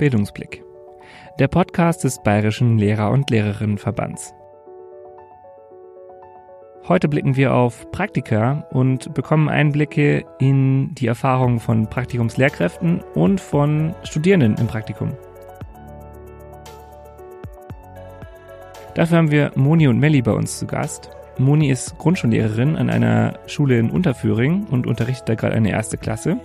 [0.00, 0.64] Bildungsblick.
[1.38, 4.32] Der Podcast des Bayerischen Lehrer- und Lehrerinnenverbands.
[6.88, 13.94] Heute blicken wir auf Praktika und bekommen Einblicke in die Erfahrungen von Praktikumslehrkräften und von
[14.02, 15.12] Studierenden im Praktikum.
[18.94, 21.10] Dafür haben wir Moni und Melli bei uns zu Gast.
[21.36, 26.38] Moni ist Grundschullehrerin an einer Schule in Unterföhring und unterrichtet da gerade eine erste Klasse.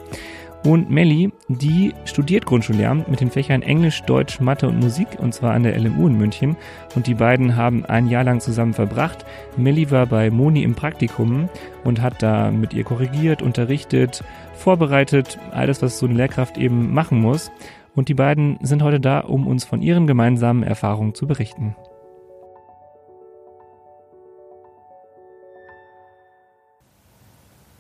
[0.65, 5.54] Und Melli, die studiert Grundschullehramt mit den Fächern Englisch, Deutsch, Mathe und Musik und zwar
[5.54, 6.57] an der LMU in München.
[6.96, 9.28] Und die beiden haben ein Jahr lang zusammen verbracht.
[9.57, 11.50] Melli war bei Moni im Praktikum
[11.83, 14.23] und hat da mit ihr korrigiert, unterrichtet,
[14.56, 17.51] vorbereitet, alles, was so eine Lehrkraft eben machen muss.
[17.93, 21.75] Und die beiden sind heute da, um uns von ihren gemeinsamen Erfahrungen zu berichten.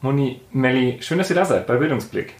[0.01, 2.35] Moni, Melli, schön, dass ihr da seid bei Bildungsblick.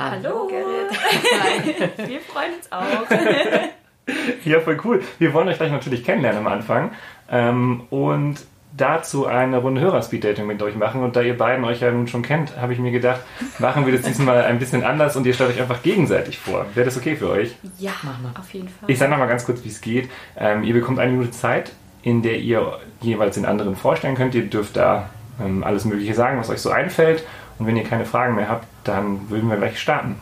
[0.00, 0.90] Hallo, Gerrit.
[0.94, 2.08] Hi.
[2.08, 4.46] Wir freuen uns auch.
[4.46, 5.02] ja, voll cool.
[5.18, 6.92] Wir wollen euch gleich natürlich kennenlernen am Anfang
[7.30, 8.36] ähm, und
[8.74, 11.02] dazu eine Runde Hörer-Speed-Dating mit euch machen.
[11.02, 13.20] Und da ihr beiden euch ja nun schon kennt, habe ich mir gedacht,
[13.58, 16.64] machen wir das diesmal ein bisschen anders und ihr stellt euch einfach gegenseitig vor.
[16.72, 17.54] Wäre das okay für euch?
[17.78, 17.92] Ja,
[18.40, 18.88] auf jeden Fall.
[18.88, 20.08] Ich sage nochmal ganz kurz, wie es geht.
[20.34, 24.34] Ähm, ihr bekommt eine Minute Zeit, in der ihr jeweils den anderen vorstellen könnt.
[24.34, 27.22] Ihr dürft da ähm, alles Mögliche sagen, was euch so einfällt.
[27.60, 30.18] Und wenn ihr keine Fragen mehr habt, dann würden wir gleich starten.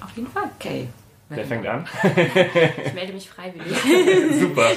[0.00, 0.50] Auf jeden Fall.
[0.58, 0.88] Okay.
[1.28, 1.86] Wer fängt an?
[2.02, 3.78] ich melde mich freiwillig.
[4.40, 4.70] Super.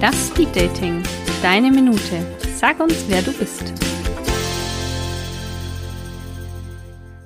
[0.00, 1.02] Das Speed Dating.
[1.42, 2.24] Deine Minute.
[2.56, 3.74] Sag uns, wer du bist.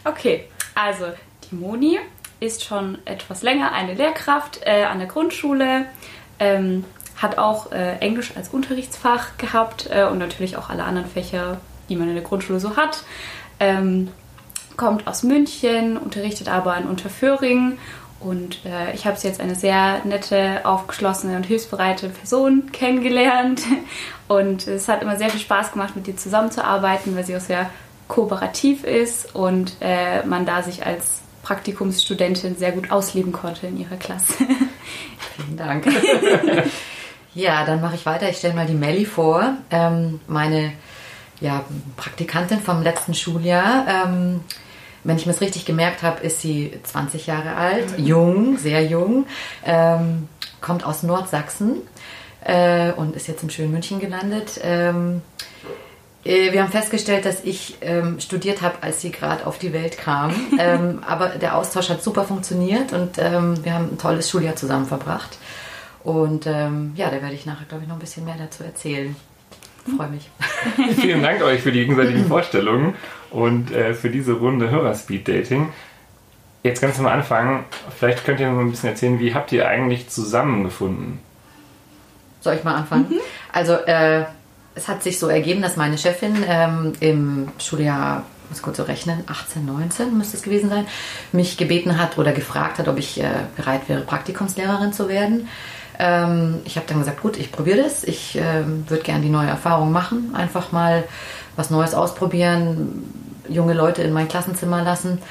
[0.05, 1.07] Okay, also
[1.49, 2.01] die Moni
[2.41, 5.87] ist schon etwas länger eine Lehrkraft äh, an der Grundschule,
[6.41, 6.85] ähm,
[7.23, 11.97] hat auch äh, Englisch als Unterrichtsfach gehabt äh, und natürlich auch alle anderen Fächer, die
[11.97, 13.05] man in der Grundschule so hat.
[13.61, 14.09] Ähm,
[14.77, 17.79] kommt aus München, unterrichtet aber in Unterföhring
[18.25, 23.63] und äh, ich habe sie jetzt eine sehr nette, aufgeschlossene und hilfsbereite Person kennengelernt.
[24.29, 27.69] Und es hat immer sehr viel Spaß gemacht, mit ihr zusammenzuarbeiten, weil sie auch sehr
[28.09, 33.97] kooperativ ist und äh, man da sich als Praktikumsstudentin sehr gut ausleben konnte in ihrer
[33.97, 34.33] Klasse.
[35.37, 35.87] Vielen Dank.
[37.35, 38.29] ja, dann mache ich weiter.
[38.29, 40.73] Ich stelle mal die Melli vor, ähm, meine
[41.41, 41.65] ja,
[41.97, 43.87] Praktikantin vom letzten Schuljahr.
[43.89, 44.41] Ähm,
[45.05, 49.27] wenn ich mir es richtig gemerkt habe, ist sie 20 Jahre alt, jung, sehr jung,
[49.65, 50.29] ähm,
[50.61, 51.79] kommt aus Nordsachsen
[52.45, 54.61] äh, und ist jetzt im schönen München gelandet.
[54.63, 55.23] Ähm,
[56.25, 59.99] äh, wir haben festgestellt, dass ich ähm, studiert habe, als sie gerade auf die Welt
[59.99, 60.33] kam.
[60.61, 65.39] ähm, aber der Austausch hat super funktioniert und wir haben ein tolles Schuljahr zusammen verbracht.
[66.05, 69.15] Und ähm, ja, da werde ich nachher, glaube ich, noch ein bisschen mehr dazu erzählen.
[69.97, 70.31] Freue mich.
[71.01, 72.95] Vielen Dank euch für die gegenseitigen Vorstellungen
[73.31, 75.73] und äh, für diese Runde Hörer-Speed-Dating.
[76.63, 77.65] Jetzt ganz am Anfang,
[77.99, 81.19] vielleicht könnt ihr noch ein bisschen erzählen, wie habt ihr eigentlich zusammengefunden?
[82.41, 83.07] Soll ich mal anfangen?
[83.11, 83.21] Mhm.
[83.53, 84.25] Also, äh,
[84.75, 89.25] es hat sich so ergeben, dass meine Chefin ähm, im Schuljahr, muss kurz so rechnen,
[89.27, 90.87] 18, 19 müsste es gewesen sein,
[91.33, 95.49] mich gebeten hat oder gefragt hat, ob ich äh, bereit wäre, Praktikumslehrerin zu werden.
[96.03, 98.03] Ähm, ich habe dann gesagt, gut, ich probiere das.
[98.03, 101.05] Ich äh, würde gerne die neue Erfahrung machen, einfach mal
[101.55, 103.05] was Neues ausprobieren,
[103.49, 105.23] junge Leute in mein Klassenzimmer lassen.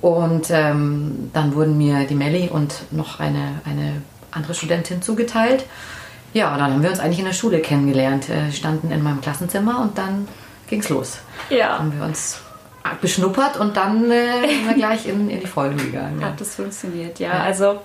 [0.00, 5.64] Und ähm, dann wurden mir die Melli und noch eine, eine andere Studentin zugeteilt.
[6.34, 9.80] Ja, dann haben wir uns eigentlich in der Schule kennengelernt, äh, standen in meinem Klassenzimmer
[9.80, 10.26] und dann
[10.66, 11.18] ging's los.
[11.50, 11.78] Ja.
[11.78, 12.40] Haben wir uns
[13.00, 16.20] beschnuppert und dann äh, sind wir gleich in, in die Folge gegangen.
[16.20, 16.28] Ja.
[16.28, 17.28] Hat das funktioniert, ja.
[17.28, 17.42] ja.
[17.44, 17.78] Also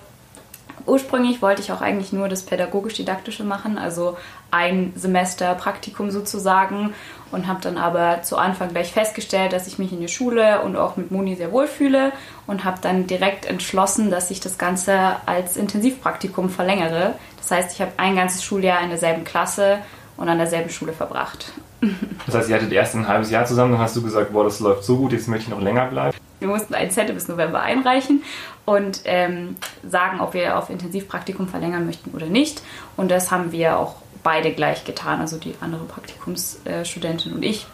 [0.86, 4.16] ursprünglich wollte ich auch eigentlich nur das pädagogisch-didaktische machen, also
[4.50, 6.92] ein Semester Praktikum sozusagen
[7.30, 10.76] und habe dann aber zu Anfang gleich festgestellt, dass ich mich in der Schule und
[10.76, 12.12] auch mit Moni sehr wohl fühle
[12.46, 17.14] und habe dann direkt entschlossen, dass ich das Ganze als Intensivpraktikum verlängere.
[17.38, 19.78] Das heißt, ich habe ein ganzes Schuljahr in derselben Klasse
[20.16, 21.52] und an derselben Schule verbracht.
[22.26, 24.60] Das heißt, ihr hattet erst ein halbes Jahr zusammen, dann hast du gesagt, boah, das
[24.60, 26.16] läuft so gut, jetzt möchte ich noch länger bleiben.
[26.38, 28.22] Wir mussten ein Zettel bis November einreichen
[28.64, 29.56] und ähm,
[29.86, 32.62] sagen, ob wir auf Intensivpraktikum verlängern möchten oder nicht.
[32.96, 37.66] Und das haben wir auch beide gleich getan, also die andere Praktikumsstudentin und ich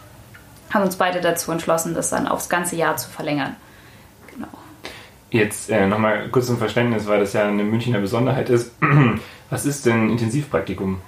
[0.73, 3.55] haben uns beide dazu entschlossen, das dann aufs ganze Jahr zu verlängern.
[4.33, 4.47] Genau.
[5.31, 8.71] Jetzt äh, nochmal kurz zum Verständnis, weil das ja eine Münchner Besonderheit ist.
[9.49, 11.01] Was ist denn Intensivpraktikum?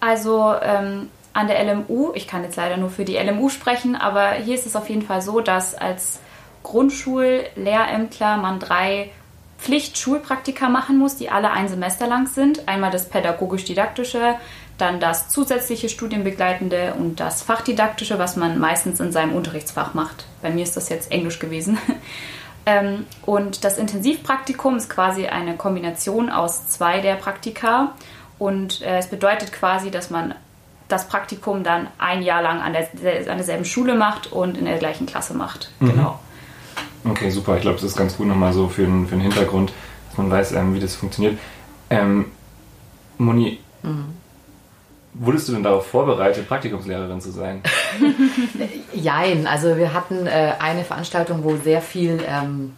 [0.00, 4.32] Also ähm, an der LMU, ich kann jetzt leider nur für die LMU sprechen, aber
[4.32, 6.18] hier ist es auf jeden Fall so, dass als
[6.62, 9.10] Grundschullehrämtler man drei
[9.58, 12.68] Pflichtschulpraktika machen muss, die alle ein Semester lang sind.
[12.68, 14.34] Einmal das pädagogisch-didaktische,
[14.76, 20.26] dann das zusätzliche Studienbegleitende und das Fachdidaktische, was man meistens in seinem Unterrichtsfach macht.
[20.42, 21.78] Bei mir ist das jetzt Englisch gewesen.
[22.64, 27.92] Ähm, und das Intensivpraktikum ist quasi eine Kombination aus zwei der Praktika.
[28.38, 30.36] Und äh, es bedeutet quasi, dass man
[30.88, 32.88] das Praktikum dann ein Jahr lang an, der,
[33.30, 35.70] an derselben Schule macht und in der gleichen Klasse macht.
[35.80, 35.90] Mhm.
[35.90, 36.20] Genau.
[37.04, 37.56] Okay, super.
[37.56, 39.72] Ich glaube, das ist ganz gut nochmal so für den, für den Hintergrund,
[40.08, 41.38] dass man weiß, ähm, wie das funktioniert.
[41.90, 42.26] Ähm,
[43.18, 44.04] Moni, Mhm.
[45.14, 47.62] wurdest du denn darauf vorbereitet, Praktikumslehrerin zu sein?
[48.94, 52.72] Jein, also wir hatten äh, eine Veranstaltung, wo sehr viel ähm,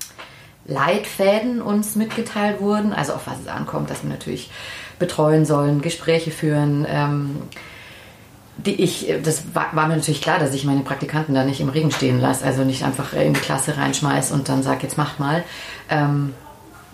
[0.67, 4.51] Leitfäden uns mitgeteilt wurden, also auf was es ankommt, dass wir natürlich
[4.99, 6.87] betreuen sollen, Gespräche führen.
[6.89, 7.37] Ähm,
[8.57, 11.69] die ich, das war, war mir natürlich klar, dass ich meine Praktikanten da nicht im
[11.69, 15.19] Regen stehen lasse, also nicht einfach in die Klasse reinschmeiß und dann sag, jetzt macht
[15.19, 15.43] mal.
[15.91, 16.35] Ähm,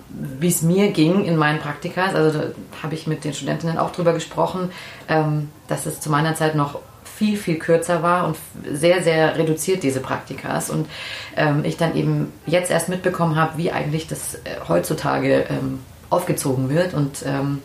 [0.08, 2.44] wie es mir ging in meinen Praktikas, also da
[2.82, 4.70] habe ich mit den Studentinnen auch drüber gesprochen,
[5.08, 8.36] ähm, dass es zu meiner Zeit noch viel, viel kürzer war und
[8.72, 10.70] sehr, sehr reduziert, diese Praktikas.
[10.70, 10.88] Und
[11.36, 16.70] ähm, ich dann eben jetzt erst mitbekommen habe, wie eigentlich das äh, heutzutage ähm, aufgezogen
[16.70, 16.94] wird.
[16.94, 17.60] Und ähm,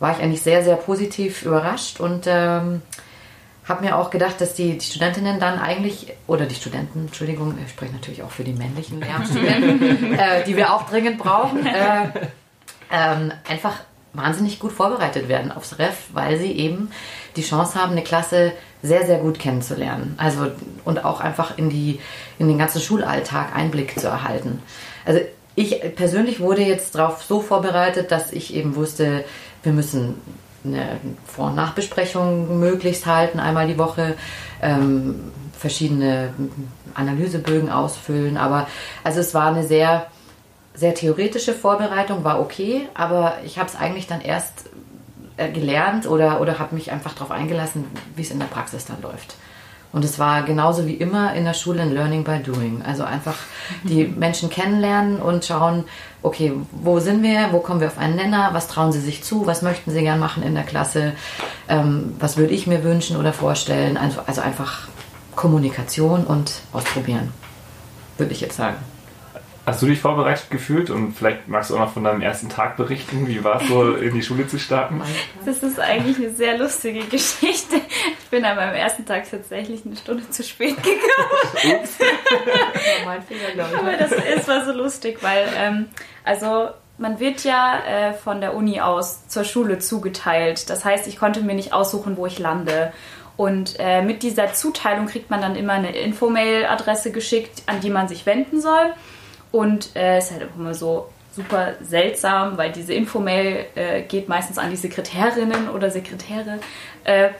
[0.00, 2.82] war ich eigentlich sehr, sehr positiv überrascht und ähm,
[3.68, 7.70] habe mir auch gedacht, dass die, die Studentinnen dann eigentlich, oder die Studenten, Entschuldigung, ich
[7.70, 12.08] spreche natürlich auch für die männlichen Lehramtsstudenten, äh, die wir auch dringend brauchen, äh,
[12.90, 13.74] ähm, einfach
[14.14, 16.90] wahnsinnig gut vorbereitet werden aufs Ref, weil sie eben
[17.36, 20.14] die Chance haben, eine Klasse sehr, sehr gut kennenzulernen.
[20.16, 20.50] Also
[20.84, 22.00] und auch einfach in, die,
[22.38, 24.62] in den ganzen Schulalltag Einblick zu erhalten.
[25.04, 25.20] Also
[25.54, 29.24] ich persönlich wurde jetzt darauf so vorbereitet, dass ich eben wusste,
[29.62, 30.14] wir müssen
[30.74, 34.14] eine Vor- und Nachbesprechung möglichst halten, einmal die Woche,
[34.62, 36.32] ähm, verschiedene
[36.94, 38.36] Analysebögen ausfüllen.
[38.36, 38.66] Aber
[39.04, 40.06] also es war eine sehr,
[40.74, 44.70] sehr theoretische Vorbereitung, war okay, aber ich habe es eigentlich dann erst
[45.36, 47.84] äh, gelernt oder, oder habe mich einfach darauf eingelassen,
[48.14, 49.34] wie es in der Praxis dann läuft.
[49.92, 52.82] Und es war genauso wie immer in der Schule ein Learning by Doing.
[52.82, 53.36] Also einfach
[53.84, 55.84] die Menschen kennenlernen und schauen,
[56.22, 59.46] okay, wo sind wir, wo kommen wir auf einen Nenner, was trauen sie sich zu,
[59.46, 61.12] was möchten sie gern machen in der Klasse,
[61.68, 63.96] ähm, was würde ich mir wünschen oder vorstellen.
[63.96, 64.88] Also, also einfach
[65.34, 67.32] Kommunikation und ausprobieren,
[68.18, 68.76] würde ich jetzt sagen.
[69.68, 72.78] Hast du dich vorbereitet gefühlt und vielleicht magst du auch noch von deinem ersten Tag
[72.78, 73.28] berichten?
[73.28, 75.02] Wie war es so, in die Schule zu starten?
[75.44, 77.76] Das ist eigentlich eine sehr lustige Geschichte.
[78.18, 81.80] Ich bin an meinem ersten Tag tatsächlich eine Stunde zu spät gekommen.
[83.04, 85.88] mein Fehler, glaube Aber das ist war so lustig, weil ähm,
[86.24, 90.70] also man wird ja äh, von der Uni aus zur Schule zugeteilt.
[90.70, 92.90] Das heißt, ich konnte mir nicht aussuchen, wo ich lande.
[93.36, 98.08] Und äh, mit dieser Zuteilung kriegt man dann immer eine Infomail-Adresse geschickt, an die man
[98.08, 98.94] sich wenden soll.
[99.50, 101.08] Und äh, es ist halt auch immer so
[101.38, 106.58] super seltsam, weil diese Infomail äh, geht meistens an die Sekretärinnen oder Sekretäre.
[107.04, 107.30] Äh,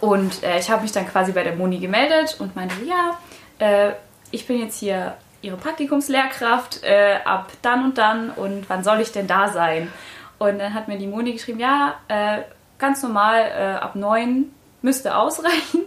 [0.00, 3.18] und äh, ich habe mich dann quasi bei der Moni gemeldet und meinte, ja,
[3.58, 3.92] äh,
[4.30, 9.12] ich bin jetzt hier Ihre Praktikumslehrkraft äh, ab dann und dann und wann soll ich
[9.12, 9.90] denn da sein?
[10.38, 12.38] Und dann hat mir die Moni geschrieben, ja, äh,
[12.78, 15.82] ganz normal ab neun müsste ausreichen.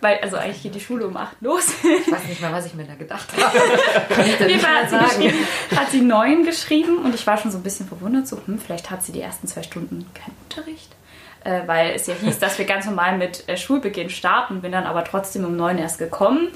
[0.00, 1.66] Weil, also eigentlich geht die Schule um acht los.
[1.82, 3.58] Ich weiß nicht mal, was ich mir da gedacht habe.
[4.14, 5.32] Kann ich dir Auf jeden nicht Fall mal hat sie,
[5.76, 8.90] hat sie neun geschrieben und ich war schon so ein bisschen verwundert, so, hm, vielleicht
[8.90, 10.96] hat sie die ersten zwei Stunden keinen Unterricht.
[11.42, 14.84] Äh, weil es ja hieß, dass wir ganz normal mit äh, Schulbeginn starten, bin dann
[14.84, 16.48] aber trotzdem um neun erst gekommen.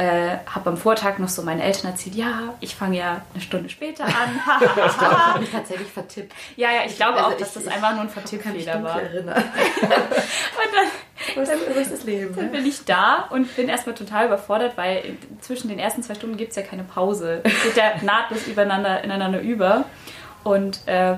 [0.00, 3.68] Äh, habe am Vortag noch so meinen Eltern erzählt, ja, ich fange ja eine Stunde
[3.68, 4.12] später an.
[4.60, 6.32] Ich glaube, ich habe mich tatsächlich vertippt.
[6.54, 9.02] ja, ja, ich glaube Also auch, dass ich- das ich einfach nur ein Vertippfehler war.
[9.02, 9.42] erinnern.
[11.36, 12.34] Und dann, ist das Leben.
[12.34, 12.50] Dann Ne?
[12.52, 16.50] bin ich da und bin erstmal total überfordert, weil zwischen den ersten zwei Stunden gibt
[16.50, 17.40] es ja keine Pause.
[17.44, 19.84] Es geht ja nahtlos übereinander, ineinander über.
[20.44, 21.16] Und äh,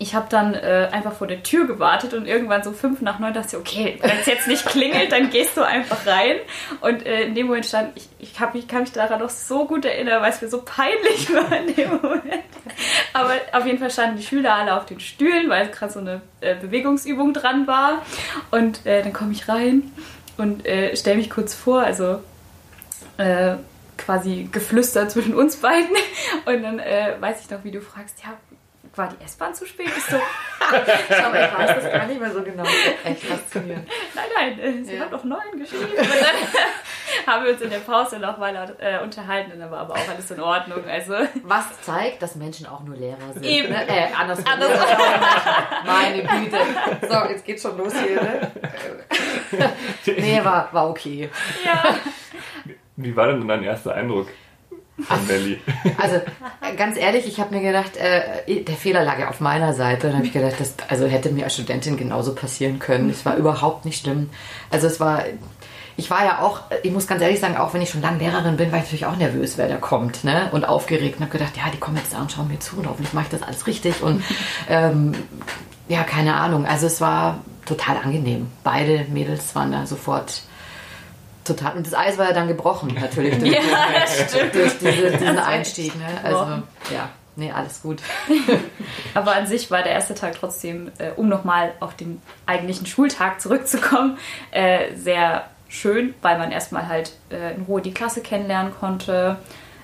[0.00, 3.34] ich habe dann äh, einfach vor der Tür gewartet und irgendwann so fünf nach neun
[3.34, 6.36] dachte ich, okay, wenn es jetzt nicht klingelt, dann gehst du einfach rein.
[6.80, 9.66] Und äh, in dem Moment stand, ich, ich, hab, ich kann mich daran noch so
[9.66, 12.44] gut erinnern, weil es mir so peinlich war in dem Moment.
[13.12, 16.20] Aber auf jeden Fall standen die Schüler alle auf den Stühlen, weil gerade so eine
[16.40, 18.02] äh, Bewegungsübung dran war.
[18.52, 19.92] Und äh, dann komme ich rein
[20.36, 22.20] und äh, stelle mich kurz vor, also
[23.16, 23.56] äh,
[23.96, 25.90] quasi geflüstert zwischen uns beiden.
[26.46, 28.34] Und dann weiß ich noch, wie du fragst, ja,
[28.98, 29.86] war die S-Bahn zu spät?
[29.88, 30.16] Ich so,
[30.60, 32.64] Schau mal, ich weiß das gar nicht mehr so genau.
[33.04, 33.88] Echt faszinierend.
[34.14, 35.02] nein, nein, äh, sie Ja.
[35.02, 35.84] hat doch neun geschrieben.
[35.96, 39.80] Und dann haben wir uns in der Pause noch mal äh, unterhalten und dann war
[39.80, 40.84] aber auch alles in Ordnung.
[40.86, 41.14] Also
[41.44, 43.44] Was zeigt, dass Menschen auch nur Lehrer sind.
[43.44, 43.68] Eben.
[43.70, 43.88] Ne?
[43.88, 44.44] Äh, andersrum.
[45.86, 46.58] Meine Güte.
[47.08, 48.20] So, jetzt geht's schon los hier.
[48.22, 48.52] Ne?
[50.06, 51.30] Nee, war, war okay.
[51.64, 51.94] ja,
[52.96, 54.28] Wie war denn dein erster Eindruck?
[55.00, 55.60] Von Nelly.
[56.00, 59.72] Also äh, ganz ehrlich, ich habe mir gedacht, äh, der Fehler lag ja auf meiner
[59.72, 60.08] Seite.
[60.08, 63.10] Und habe ich gedacht, das also hätte mir als Studentin genauso passieren können.
[63.10, 64.30] Es war überhaupt nicht schlimm.
[64.70, 65.24] Also es war,
[65.96, 68.56] ich war ja auch, ich muss ganz ehrlich sagen, auch wenn ich schon lange Lehrerin
[68.56, 70.48] bin, war ich natürlich auch nervös, wer da kommt, ne?
[70.52, 72.88] Und aufgeregt und habe gedacht, ja, die kommen jetzt da und schauen mir zu und
[72.88, 74.02] hoffentlich mache ich das alles richtig.
[74.02, 74.22] Und
[74.68, 75.12] ähm,
[75.88, 76.66] ja, keine Ahnung.
[76.66, 78.48] Also es war total angenehm.
[78.64, 80.42] Beide Mädels waren da sofort
[81.48, 81.76] total.
[81.76, 83.38] Und das Eis war ja dann gebrochen, natürlich.
[83.40, 84.54] Durch, Ja, stimmt.
[84.54, 85.96] durch diese, diesen Einstieg.
[85.96, 86.06] Ne?
[86.22, 86.44] Also,
[86.92, 88.00] ja, nee, alles gut.
[89.14, 93.40] Aber an sich war der erste Tag trotzdem, äh, um nochmal auf den eigentlichen Schultag
[93.40, 94.18] zurückzukommen,
[94.50, 99.36] äh, sehr schön, weil man erstmal halt äh, in Ruhe die Klasse kennenlernen konnte.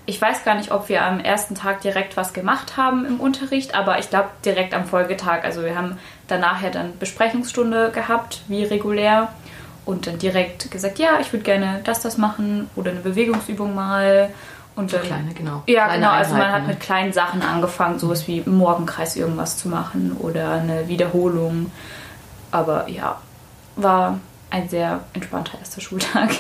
[0.07, 3.75] Ich weiß gar nicht, ob wir am ersten Tag direkt was gemacht haben im Unterricht,
[3.75, 5.45] aber ich glaube direkt am Folgetag.
[5.45, 9.33] Also wir haben danach ja dann Besprechungsstunde gehabt, wie regulär.
[9.85, 14.31] Und dann direkt gesagt, ja, ich würde gerne das, das machen oder eine Bewegungsübung mal.
[14.77, 15.63] Und dann, Kleine, genau.
[15.67, 16.13] ja, Kleine genau.
[16.13, 20.53] Also man hat mit kleinen Sachen angefangen, sowas wie im Morgenkreis irgendwas zu machen oder
[20.53, 21.71] eine Wiederholung.
[22.51, 23.21] Aber ja,
[23.77, 24.19] war
[24.51, 26.31] ein sehr entspannter erster Schultag.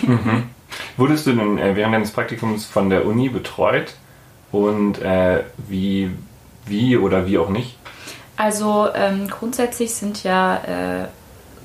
[0.96, 3.94] Wurdest du denn äh, während deines Praktikums von der Uni betreut?
[4.50, 6.10] Und äh, wie,
[6.66, 7.76] wie oder wie auch nicht?
[8.36, 11.08] Also ähm, grundsätzlich sind ja äh,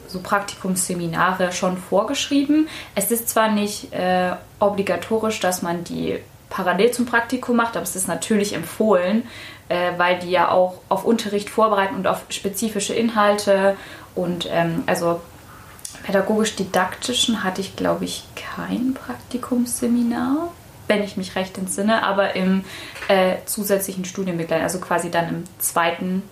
[0.09, 2.67] so Praktikumsseminare schon vorgeschrieben.
[2.95, 7.95] Es ist zwar nicht äh, obligatorisch, dass man die parallel zum Praktikum macht, aber es
[7.95, 9.23] ist natürlich empfohlen,
[9.69, 13.75] äh, weil die ja auch auf Unterricht vorbereiten und auf spezifische Inhalte.
[14.15, 15.21] Und ähm, also
[16.03, 20.51] pädagogisch-didaktischen hatte ich, glaube ich, kein Praktikumsseminar,
[20.87, 22.65] wenn ich mich recht entsinne, aber im
[23.07, 26.23] äh, zusätzlichen Studienbegleiter, also quasi dann im zweiten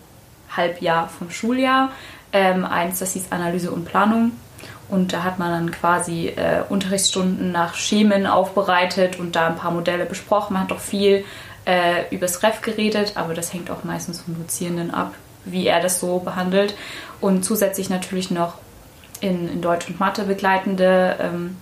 [0.56, 1.92] Halbjahr vom Schuljahr.
[2.34, 4.32] Ähm, eins, das hieß Analyse und Planung.
[4.90, 9.72] Und da hat man dann quasi äh, Unterrichtsstunden nach Schemen aufbereitet und da ein paar
[9.72, 10.54] Modelle besprochen.
[10.54, 11.26] Man hat doch viel
[11.66, 16.00] äh, übers Ref geredet, aber das hängt auch meistens vom Dozierenden ab, wie er das
[16.00, 16.74] so behandelt.
[17.20, 18.54] Und zusätzlich natürlich noch
[19.20, 21.58] in, in Deutsch und Mathe begleitende ähm,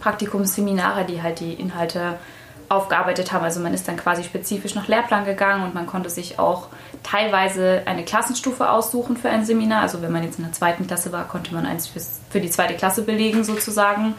[0.00, 2.18] Praktikumsseminare, die halt die Inhalte
[2.68, 3.44] aufgearbeitet haben.
[3.44, 6.68] Also man ist dann quasi spezifisch nach Lehrplan gegangen und man konnte sich auch
[7.02, 9.82] teilweise eine Klassenstufe aussuchen für ein Seminar.
[9.82, 12.74] Also wenn man jetzt in der zweiten Klasse war, konnte man eins für die zweite
[12.74, 14.14] Klasse belegen sozusagen.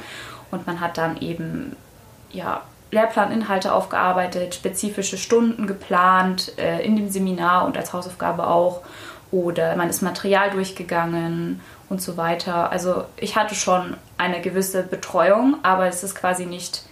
[0.52, 1.76] Und man hat dann eben
[2.32, 8.82] ja, Lehrplaninhalte aufgearbeitet, spezifische Stunden geplant äh, in dem Seminar und als Hausaufgabe auch.
[9.32, 12.72] Oder man ist Material durchgegangen und so weiter.
[12.72, 16.84] Also ich hatte schon eine gewisse Betreuung, aber es ist quasi nicht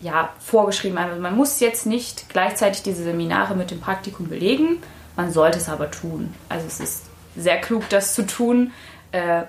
[0.00, 0.98] ja, vorgeschrieben.
[0.98, 4.82] Also man muss jetzt nicht gleichzeitig diese Seminare mit dem Praktikum belegen,
[5.16, 6.34] man sollte es aber tun.
[6.48, 7.04] Also es ist
[7.36, 8.72] sehr klug, das zu tun,
[9.12, 9.42] äh,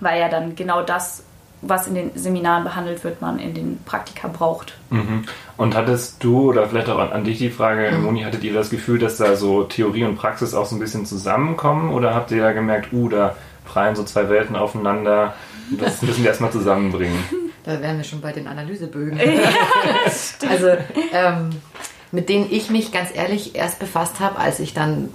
[0.00, 1.24] weil ja dann genau das,
[1.62, 4.74] was in den Seminaren behandelt wird, man in den Praktika braucht.
[4.90, 5.24] Mhm.
[5.56, 8.70] Und hattest du, oder vielleicht auch an, an dich die Frage, Moni, hattet ihr das
[8.70, 11.92] Gefühl, dass da so Theorie und Praxis auch so ein bisschen zusammenkommen?
[11.92, 15.34] Oder habt ihr da gemerkt, uh, da prallen so zwei Welten aufeinander,
[15.80, 17.18] das müssen wir erstmal zusammenbringen?
[17.64, 19.18] Da wären wir schon bei den Analysebögen.
[20.48, 20.68] also
[21.12, 21.50] ähm,
[22.12, 25.08] mit denen ich mich ganz ehrlich erst befasst habe, als ich dann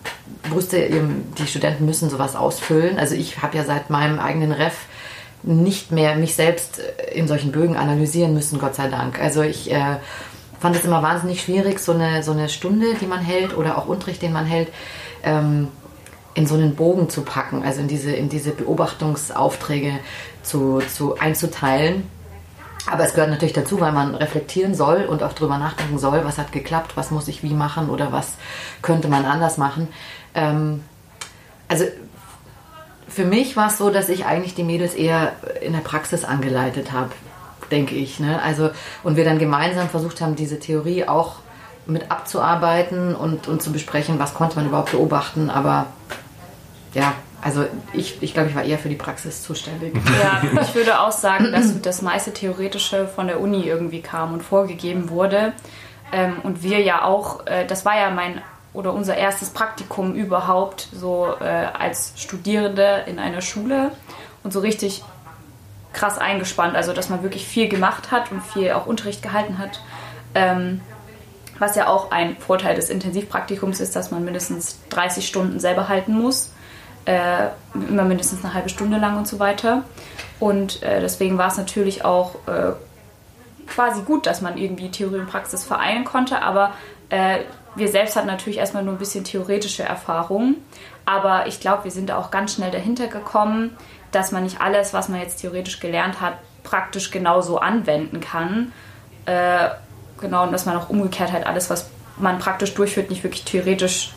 [0.49, 2.99] wusste, eben, die Studenten müssen sowas ausfüllen.
[2.99, 4.75] Also ich habe ja seit meinem eigenen Ref
[5.43, 6.81] nicht mehr mich selbst
[7.13, 9.19] in solchen Bögen analysieren müssen, Gott sei Dank.
[9.19, 9.97] Also ich äh,
[10.59, 13.87] fand es immer wahnsinnig schwierig, so eine, so eine Stunde, die man hält oder auch
[13.87, 14.67] Unterricht, den man hält,
[15.23, 15.69] ähm,
[16.33, 19.99] in so einen Bogen zu packen, also in diese, in diese Beobachtungsaufträge
[20.43, 22.03] zu, zu einzuteilen.
[22.87, 26.37] Aber es gehört natürlich dazu, weil man reflektieren soll und auch drüber nachdenken soll, was
[26.37, 28.33] hat geklappt, was muss ich wie machen oder was
[28.81, 29.87] könnte man anders machen.
[30.33, 30.83] Ähm,
[31.67, 31.85] also
[33.07, 36.91] für mich war es so, dass ich eigentlich die Mädels eher in der Praxis angeleitet
[36.91, 37.11] habe,
[37.71, 38.19] denke ich.
[38.19, 38.41] Ne?
[38.41, 38.69] Also,
[39.03, 41.37] und wir dann gemeinsam versucht haben, diese Theorie auch
[41.85, 45.49] mit abzuarbeiten und, und zu besprechen, was konnte man überhaupt beobachten.
[45.49, 45.87] Aber
[46.93, 49.93] ja, also ich, ich glaube, ich war eher für die Praxis zuständig.
[50.21, 54.41] Ja, ich würde auch sagen, dass das meiste Theoretische von der Uni irgendwie kam und
[54.41, 55.53] vorgegeben wurde.
[56.11, 58.41] Ähm, und wir ja auch, äh, das war ja mein
[58.73, 63.91] oder unser erstes Praktikum überhaupt, so äh, als Studierende in einer Schule
[64.43, 65.03] und so richtig
[65.93, 69.81] krass eingespannt, also dass man wirklich viel gemacht hat und viel auch Unterricht gehalten hat.
[70.35, 70.81] Ähm,
[71.57, 76.13] was ja auch ein Vorteil des Intensivpraktikums ist, dass man mindestens 30 Stunden selber halten
[76.13, 76.53] muss.
[77.09, 79.83] Äh, immer mindestens eine halbe Stunde lang und so weiter.
[80.39, 82.73] Und äh, deswegen war es natürlich auch äh,
[83.65, 86.71] quasi gut, dass man irgendwie Theorie und Praxis vereinen konnte, aber
[87.09, 87.39] äh,
[87.73, 90.57] wir selbst hatten natürlich erstmal nur ein bisschen theoretische Erfahrung.
[91.05, 93.75] Aber ich glaube, wir sind auch ganz schnell dahinter gekommen,
[94.11, 98.71] dass man nicht alles, was man jetzt theoretisch gelernt hat, praktisch genauso anwenden kann.
[99.25, 99.69] Äh,
[100.21, 101.89] genau, und dass man auch umgekehrt halt alles, was
[102.19, 104.11] man praktisch durchführt, nicht wirklich theoretisch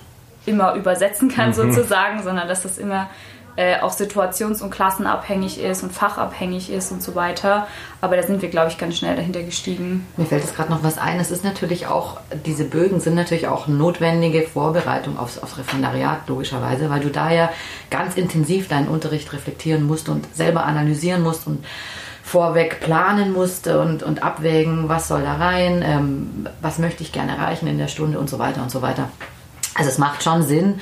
[0.46, 1.54] immer übersetzen kann Mhm.
[1.54, 3.08] sozusagen, sondern dass das immer
[3.54, 7.66] äh, auch situations- und klassenabhängig ist und fachabhängig ist und so weiter.
[8.00, 10.06] Aber da sind wir, glaube ich, ganz schnell dahinter gestiegen.
[10.16, 11.20] Mir fällt jetzt gerade noch was ein.
[11.20, 16.88] Es ist natürlich auch, diese Bögen sind natürlich auch notwendige Vorbereitung aufs, aufs Referendariat, logischerweise,
[16.88, 17.50] weil du da ja
[17.90, 21.62] ganz intensiv deinen Unterricht reflektieren musst und selber analysieren musst und
[22.22, 27.32] vorweg planen musst und, und abwägen, was soll da rein, ähm, was möchte ich gerne
[27.36, 29.10] erreichen in der Stunde und so weiter und so weiter.
[29.74, 30.80] Also es macht schon Sinn,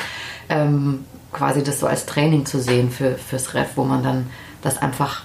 [0.49, 4.27] ähm, quasi das so als Training zu sehen für, fürs Ref, wo man dann
[4.63, 5.23] das einfach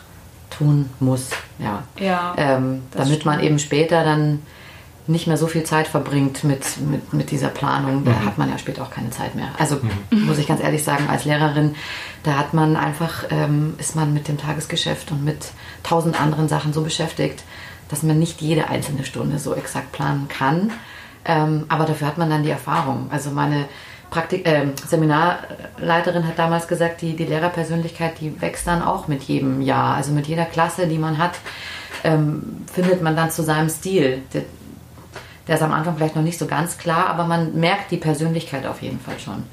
[0.50, 1.30] tun muss.
[1.60, 1.84] Ja.
[2.00, 4.42] Ja, ähm, damit man eben später dann
[5.08, 8.04] nicht mehr so viel Zeit verbringt mit, mit, mit dieser Planung.
[8.06, 9.50] Da hat man ja später auch keine Zeit mehr.
[9.60, 9.80] Also
[10.10, 11.76] muss ich ganz ehrlich sagen, als Lehrerin,
[12.24, 15.52] da hat man einfach, ähm, ist man mit dem Tagesgeschäft und mit
[15.84, 17.44] tausend anderen Sachen so beschäftigt,
[17.90, 20.72] dass man nicht jede einzelne Stunde so exakt planen kann.
[21.26, 23.08] Ähm, aber dafür hat man dann die Erfahrung.
[23.12, 23.66] Also meine
[24.10, 29.62] Praktik ähm, Seminarleiterin hat damals gesagt, die, die Lehrerpersönlichkeit, die wächst dann auch mit jedem
[29.62, 29.96] Jahr.
[29.96, 31.34] Also mit jeder Klasse, die man hat,
[32.04, 34.22] ähm, findet man dann zu seinem Stil.
[34.34, 34.44] Der,
[35.48, 38.66] der ist am Anfang vielleicht noch nicht so ganz klar, aber man merkt die Persönlichkeit
[38.66, 39.44] auf jeden Fall schon.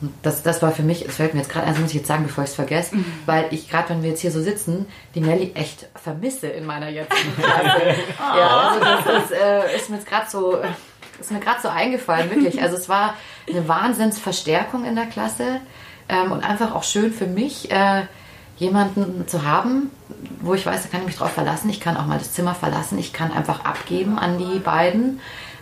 [0.00, 1.96] Und das, das war für mich, es fällt mir jetzt gerade ein, das muss ich
[1.96, 4.86] jetzt sagen, bevor ich es vergesse, weil ich gerade, wenn wir jetzt hier so sitzen,
[5.14, 7.96] die Melli echt vermisse in meiner jetzigen Klasse.
[8.18, 10.58] Ja, also das ist, äh, ist mir jetzt gerade so,
[11.20, 12.62] ist mir gerade so eingefallen, wirklich.
[12.62, 13.14] Also es war
[13.48, 15.60] eine Wahnsinnsverstärkung in der Klasse
[16.08, 18.02] ähm, und einfach auch schön für mich, äh,
[18.56, 19.90] jemanden zu haben,
[20.40, 21.70] wo ich weiß, da kann ich mich drauf verlassen.
[21.70, 22.98] Ich kann auch mal das Zimmer verlassen.
[22.98, 25.20] Ich kann einfach abgeben an die beiden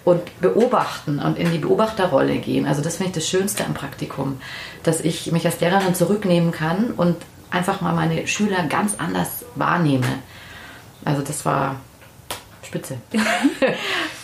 [0.09, 2.67] und beobachten und in die Beobachterrolle gehen.
[2.67, 4.41] Also das finde ich das Schönste am Praktikum,
[4.83, 7.17] dass ich mich als Lehrerin zurücknehmen kann und
[7.50, 10.07] einfach mal meine Schüler ganz anders wahrnehme.
[11.05, 11.77] Also das war
[12.65, 12.97] spitze.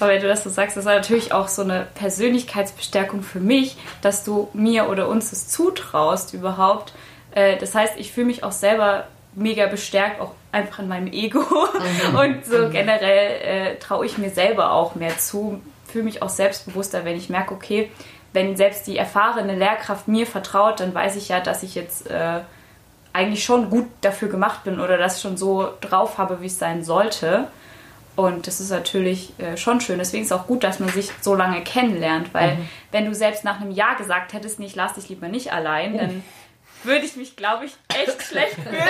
[0.01, 3.77] Aber wenn du das so sagst, das war natürlich auch so eine Persönlichkeitsbestärkung für mich,
[4.01, 6.95] dass du mir oder uns es zutraust überhaupt.
[7.35, 11.41] Äh, Das heißt, ich fühle mich auch selber mega bestärkt, auch einfach in meinem Ego.
[12.19, 15.61] Und so generell äh, traue ich mir selber auch mehr zu,
[15.95, 17.89] fühle mich auch selbstbewusster, wenn ich merke, okay,
[18.33, 22.41] wenn selbst die erfahrene Lehrkraft mir vertraut, dann weiß ich ja, dass ich jetzt äh,
[23.13, 26.83] eigentlich schon gut dafür gemacht bin oder das schon so drauf habe, wie es sein
[26.83, 27.47] sollte.
[28.17, 29.99] Und das ist natürlich äh, schon schön.
[29.99, 32.59] Deswegen ist es auch gut, dass man sich so lange kennenlernt, weil
[32.91, 35.97] wenn du selbst nach einem Jahr gesagt hättest, nee, ich lass dich lieber nicht allein,
[35.97, 36.25] dann
[36.83, 38.83] würde ich mich, glaube ich, echt schlecht fühlen.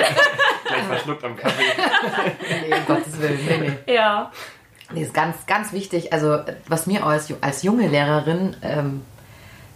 [0.65, 1.63] Gleich verschluckt am Kaffee.
[2.67, 3.39] Nee, um Gottes Willen.
[3.47, 3.95] Nee, nee.
[3.95, 4.33] ja.
[4.95, 6.13] Nee, ist ganz, ganz wichtig.
[6.13, 9.03] Also, was mir als, als junge Lehrerin ähm,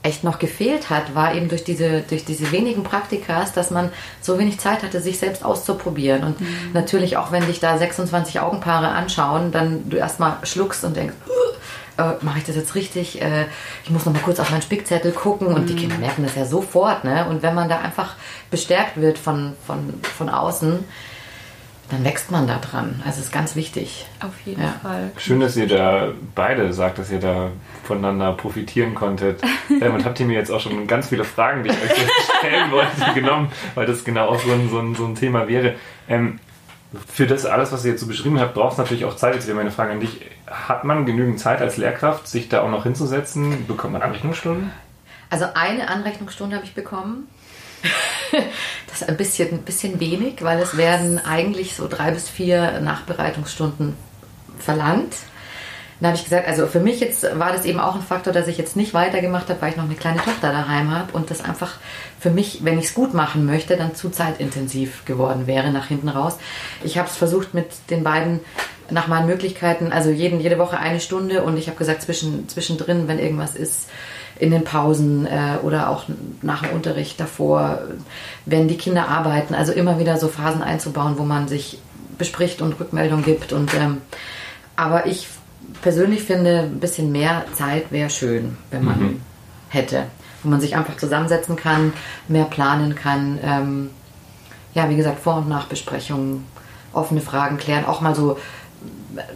[0.02, 4.38] echt noch gefehlt hat, war eben durch diese, durch diese wenigen Praktikas, dass man so
[4.38, 6.22] wenig Zeit hatte, sich selbst auszuprobieren.
[6.22, 6.36] Und
[6.72, 11.14] natürlich auch, wenn dich da 26 Augenpaare anschauen, dann du erstmal schluckst und denkst,
[11.98, 13.20] äh, mache ich das jetzt richtig?
[13.20, 13.46] Äh,
[13.84, 15.48] ich muss noch mal kurz auf meinen Spickzettel gucken.
[15.48, 17.02] Und die Kinder merken das ja sofort.
[17.04, 17.26] Ne?
[17.28, 18.14] Und wenn man da einfach
[18.50, 20.84] bestärkt wird von, von, von außen,
[21.90, 23.02] dann wächst man da dran.
[23.06, 24.06] Also ist ganz wichtig.
[24.20, 24.74] Auf jeden Ja.
[24.82, 25.10] Fall.
[25.16, 27.50] Schön, dass ihr da beide sagt, dass ihr da
[27.84, 29.40] voneinander profitieren konntet.
[29.80, 32.06] Damit habt ihr mir jetzt auch schon ganz viele Fragen, die ich euch
[32.38, 35.74] stellen wollte, genommen, weil das genau auch so ein, so ein, so ein Thema wäre.
[36.08, 36.38] Ähm,
[37.06, 39.34] für das alles, was ihr jetzt so beschrieben habt, braucht es natürlich auch Zeit.
[39.34, 40.20] Jetzt wäre meine Frage an dich.
[40.46, 43.66] Hat man genügend Zeit als Lehrkraft, sich da auch noch hinzusetzen?
[43.66, 44.70] Bekommt man Anrechnungsstunden?
[45.30, 47.28] Also eine Anrechnungsstunde habe ich bekommen.
[48.88, 52.80] Das ist ein bisschen, ein bisschen wenig, weil es werden eigentlich so drei bis vier
[52.80, 53.94] Nachbereitungsstunden
[54.58, 55.14] verlangt.
[56.00, 58.46] Dann habe ich gesagt, also für mich jetzt war das eben auch ein Faktor, dass
[58.46, 61.44] ich jetzt nicht weitergemacht habe, weil ich noch eine kleine Tochter daheim habe und das
[61.44, 61.74] einfach
[62.20, 66.08] für mich, wenn ich es gut machen möchte, dann zu zeitintensiv geworden wäre nach hinten
[66.08, 66.38] raus.
[66.84, 68.40] Ich habe es versucht mit den beiden
[68.90, 73.08] nach meinen Möglichkeiten, also jeden, jede Woche eine Stunde und ich habe gesagt, zwischen, zwischendrin,
[73.08, 73.88] wenn irgendwas ist,
[74.38, 76.04] in den Pausen äh, oder auch
[76.42, 77.80] nach dem Unterricht davor,
[78.46, 81.78] wenn die Kinder arbeiten, also immer wieder so Phasen einzubauen, wo man sich
[82.18, 83.52] bespricht und Rückmeldung gibt.
[83.52, 83.98] Und, ähm,
[84.76, 85.28] aber ich
[85.82, 89.20] persönlich finde, ein bisschen mehr Zeit wäre schön, wenn man
[89.68, 90.04] hätte.
[90.42, 91.92] Wo man sich einfach zusammensetzen kann,
[92.28, 93.38] mehr planen kann.
[93.42, 93.90] Ähm,
[94.74, 96.44] ja, wie gesagt, Vor- und Nachbesprechungen,
[96.92, 98.38] offene Fragen klären, auch mal so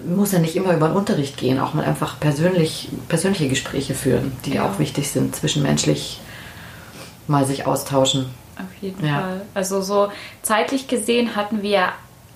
[0.06, 4.32] muss ja nicht immer über den Unterricht gehen, auch mal einfach persönlich, persönliche Gespräche führen,
[4.44, 4.66] die Ja.
[4.66, 6.20] auch wichtig sind, zwischenmenschlich
[7.26, 8.26] mal sich austauschen.
[8.56, 9.20] Auf jeden Ja.
[9.20, 9.42] Fall.
[9.54, 11.88] Also so zeitlich gesehen hatten wir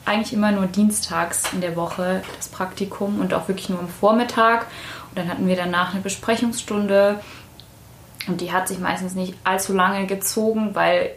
[0.04, 4.66] eigentlich immer nur dienstags in der Woche das Praktikum und auch wirklich nur am Vormittag.
[5.10, 7.20] Und dann hatten wir danach eine Besprechungsstunde
[8.28, 11.10] und die hat sich meistens nicht allzu lange gezogen, weil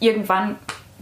[0.00, 0.56] irgendwann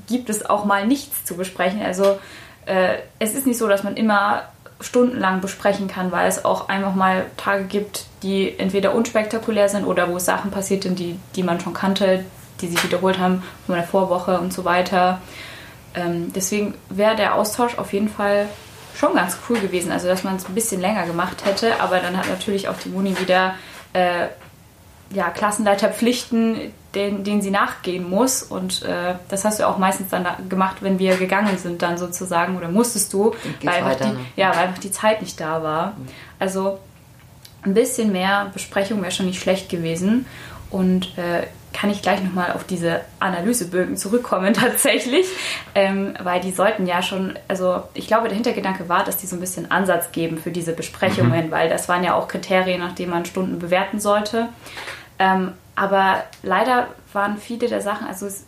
[0.08, 1.80] gibt es auch mal nichts zu besprechen.
[1.82, 2.18] Also
[2.66, 4.44] äh, es ist nicht so, dass man immer
[4.80, 10.10] stundenlang besprechen kann, weil es auch einfach mal Tage gibt, die entweder unspektakulär sind oder
[10.10, 12.24] wo Sachen passiert sind, die, die man schon kannte,
[12.60, 15.20] die sich wiederholt haben von der Vorwoche und so weiter.
[15.94, 18.48] Ähm, deswegen wäre der Austausch auf jeden Fall
[18.94, 19.92] schon ganz cool gewesen.
[19.92, 22.88] Also, dass man es ein bisschen länger gemacht hätte, aber dann hat natürlich auch die
[22.88, 23.54] Muni wieder
[23.92, 24.26] äh,
[25.10, 28.42] ja, Klassenleiterpflichten, denen, denen sie nachgehen muss.
[28.42, 32.56] Und äh, das hast du auch meistens dann gemacht, wenn wir gegangen sind, dann sozusagen,
[32.56, 34.16] oder musstest du, weil einfach, die, ne?
[34.36, 35.88] ja, weil einfach die Zeit nicht da war.
[35.88, 36.08] Mhm.
[36.38, 36.78] Also
[37.62, 40.26] ein bisschen mehr Besprechung wäre schon nicht schlecht gewesen.
[40.70, 45.26] Und äh, kann ich gleich nochmal auf diese Analysebögen zurückkommen tatsächlich,
[45.74, 49.36] ähm, weil die sollten ja schon, also ich glaube, der Hintergedanke war, dass die so
[49.36, 51.50] ein bisschen Ansatz geben für diese Besprechungen, mhm.
[51.50, 54.48] weil das waren ja auch Kriterien, nach denen man Stunden bewerten sollte.
[55.18, 58.46] Ähm, aber leider waren viele der Sachen, also es,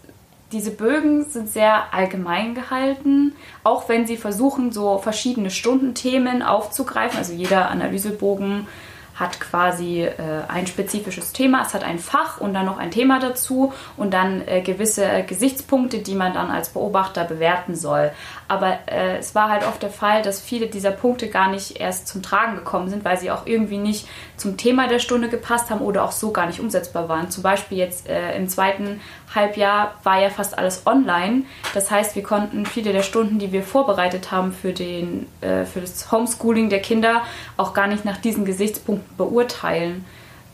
[0.52, 3.34] diese Bögen sind sehr allgemein gehalten,
[3.64, 7.18] auch wenn sie versuchen, so verschiedene Stundenthemen aufzugreifen.
[7.18, 8.68] Also jeder Analysebogen
[9.16, 10.12] hat quasi äh,
[10.46, 14.46] ein spezifisches Thema, es hat ein Fach und dann noch ein Thema dazu und dann
[14.46, 18.12] äh, gewisse Gesichtspunkte, die man dann als Beobachter bewerten soll.
[18.48, 22.06] Aber äh, es war halt oft der Fall, dass viele dieser Punkte gar nicht erst
[22.08, 24.06] zum Tragen gekommen sind, weil sie auch irgendwie nicht
[24.36, 27.30] zum Thema der Stunde gepasst haben oder auch so gar nicht umsetzbar waren.
[27.30, 29.00] Zum Beispiel jetzt äh, im zweiten
[29.34, 31.42] Halbjahr war ja fast alles online.
[31.74, 35.80] Das heißt, wir konnten viele der Stunden, die wir vorbereitet haben für, den, äh, für
[35.80, 37.22] das Homeschooling der Kinder,
[37.56, 40.04] auch gar nicht nach diesen Gesichtspunkten beurteilen.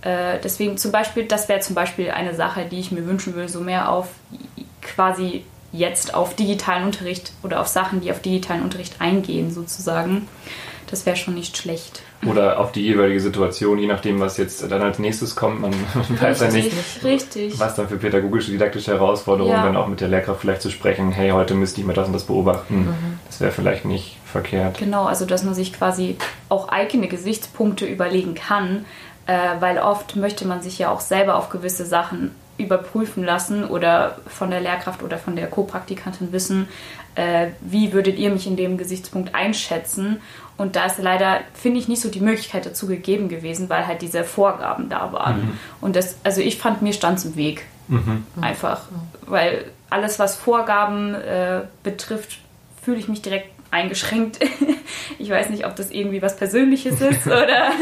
[0.02, 3.48] Äh, deswegen zum Beispiel, das wäre zum Beispiel eine Sache, die ich mir wünschen will,
[3.48, 4.08] so mehr auf
[4.80, 10.28] quasi jetzt auf digitalen Unterricht oder auf Sachen, die auf digitalen Unterricht eingehen, sozusagen.
[10.92, 12.02] Das wäre schon nicht schlecht.
[12.26, 15.62] Oder auf die jeweilige Situation, je nachdem, was jetzt dann als nächstes kommt.
[15.62, 16.70] Man, man weiß ja nicht,
[17.02, 17.58] richtig.
[17.58, 19.64] was dann für pädagogische, didaktische Herausforderungen ja.
[19.64, 21.10] dann auch mit der Lehrkraft vielleicht zu sprechen.
[21.10, 22.84] Hey, heute müsste ich mir das und das beobachten.
[22.84, 23.18] Mhm.
[23.26, 24.78] Das wäre vielleicht nicht verkehrt.
[24.78, 26.16] Genau, also dass man sich quasi
[26.50, 28.84] auch eigene Gesichtspunkte überlegen kann,
[29.26, 32.32] äh, weil oft möchte man sich ja auch selber auf gewisse Sachen
[32.62, 36.68] überprüfen lassen oder von der Lehrkraft oder von der Co-Praktikantin wissen,
[37.14, 40.20] äh, wie würdet ihr mich in dem Gesichtspunkt einschätzen.
[40.56, 44.02] Und da ist leider, finde ich, nicht so die Möglichkeit dazu gegeben gewesen, weil halt
[44.02, 45.40] diese Vorgaben da waren.
[45.40, 45.58] Mhm.
[45.80, 47.64] Und das, also ich fand, mir stand im Weg.
[47.88, 48.24] Mhm.
[48.40, 48.82] Einfach.
[49.26, 52.38] Weil alles, was Vorgaben äh, betrifft,
[52.82, 54.38] fühle ich mich direkt eingeschränkt.
[55.18, 57.72] ich weiß nicht, ob das irgendwie was Persönliches ist oder,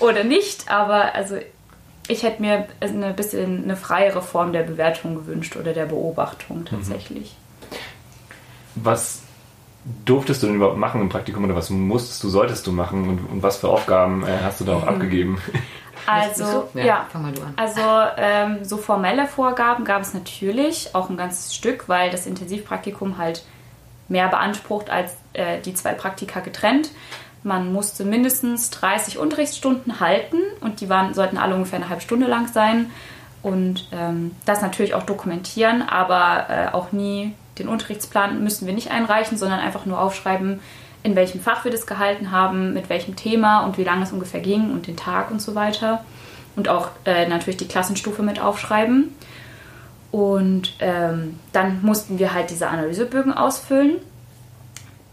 [0.00, 1.38] oder nicht, aber also
[2.08, 7.36] ich hätte mir ein bisschen eine freiere Form der Bewertung gewünscht oder der Beobachtung tatsächlich.
[8.74, 9.22] Was
[10.04, 13.18] durftest du denn überhaupt machen im Praktikum oder was musstest du, solltest du machen und,
[13.30, 14.88] und was für Aufgaben äh, hast du da auch mhm.
[14.88, 15.38] abgegeben?
[16.06, 17.06] Also, ja, ja.
[17.12, 17.52] fang mal du an.
[17.56, 17.82] Also,
[18.16, 23.44] ähm, so formelle Vorgaben gab es natürlich, auch ein ganzes Stück, weil das Intensivpraktikum halt
[24.08, 26.92] mehr beansprucht als äh, die zwei Praktika getrennt.
[27.42, 32.26] Man musste mindestens 30 Unterrichtsstunden halten und die waren, sollten alle ungefähr eine halbe Stunde
[32.26, 32.90] lang sein.
[33.42, 38.90] Und ähm, das natürlich auch dokumentieren, aber äh, auch nie den Unterrichtsplan müssen wir nicht
[38.90, 40.60] einreichen, sondern einfach nur aufschreiben,
[41.02, 44.40] in welchem Fach wir das gehalten haben, mit welchem Thema und wie lange es ungefähr
[44.40, 46.04] ging und den Tag und so weiter.
[46.56, 49.14] Und auch äh, natürlich die Klassenstufe mit aufschreiben.
[50.10, 53.96] Und ähm, dann mussten wir halt diese Analysebögen ausfüllen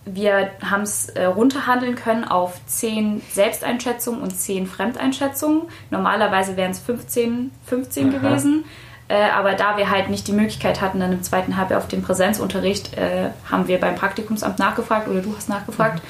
[0.05, 5.63] wir haben es äh, runterhandeln können auf 10 Selbsteinschätzungen und 10 Fremdeinschätzungen.
[5.89, 8.65] Normalerweise wären es 15, 15 gewesen.
[9.07, 12.01] Äh, aber da wir halt nicht die Möglichkeit hatten, dann im zweiten Halbjahr auf den
[12.01, 16.01] Präsenzunterricht, äh, haben wir beim Praktikumsamt nachgefragt oder du hast nachgefragt.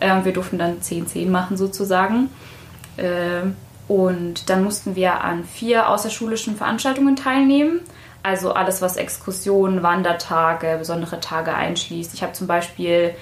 [0.00, 0.24] Mhm.
[0.24, 2.30] wir durften dann 10, 10 machen sozusagen.
[2.96, 3.42] Äh,
[3.86, 7.80] und dann mussten wir an vier außerschulischen Veranstaltungen teilnehmen.
[8.22, 12.14] Also alles, was Exkursionen, Wandertage, besondere Tage einschließt.
[12.14, 13.14] Ich habe zum Beispiel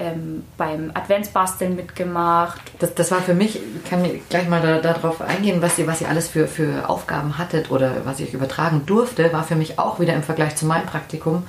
[0.00, 2.60] ähm, beim Adventsbasteln mitgemacht.
[2.78, 6.00] Das, das war für mich, ich kann gleich mal darauf da eingehen, was ihr, was
[6.00, 10.00] ihr alles für, für Aufgaben hattet oder was ich übertragen durfte, war für mich auch
[10.00, 11.44] wieder im Vergleich zu meinem Praktikum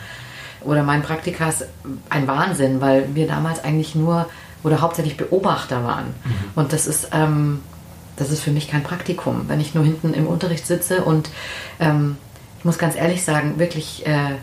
[0.61, 1.65] oder meinen Praktikas
[2.09, 4.27] ein Wahnsinn, weil wir damals eigentlich nur
[4.63, 6.07] oder hauptsächlich Beobachter waren.
[6.07, 6.33] Mhm.
[6.55, 7.61] Und das ist, ähm,
[8.17, 11.29] das ist für mich kein Praktikum, wenn ich nur hinten im Unterricht sitze und
[11.79, 12.17] ähm,
[12.59, 14.35] ich muss ganz ehrlich sagen, wirklich äh,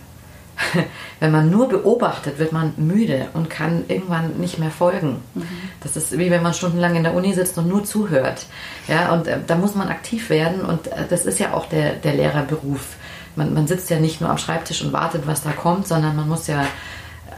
[1.20, 5.22] wenn man nur beobachtet, wird man müde und kann irgendwann nicht mehr folgen.
[5.34, 5.46] Mhm.
[5.82, 8.46] Das ist wie wenn man stundenlang in der Uni sitzt und nur zuhört.
[8.86, 11.92] Ja, und äh, da muss man aktiv werden und äh, das ist ja auch der,
[11.92, 12.96] der Lehrerberuf.
[13.36, 16.28] Man, man sitzt ja nicht nur am Schreibtisch und wartet, was da kommt, sondern man
[16.28, 16.66] muss ja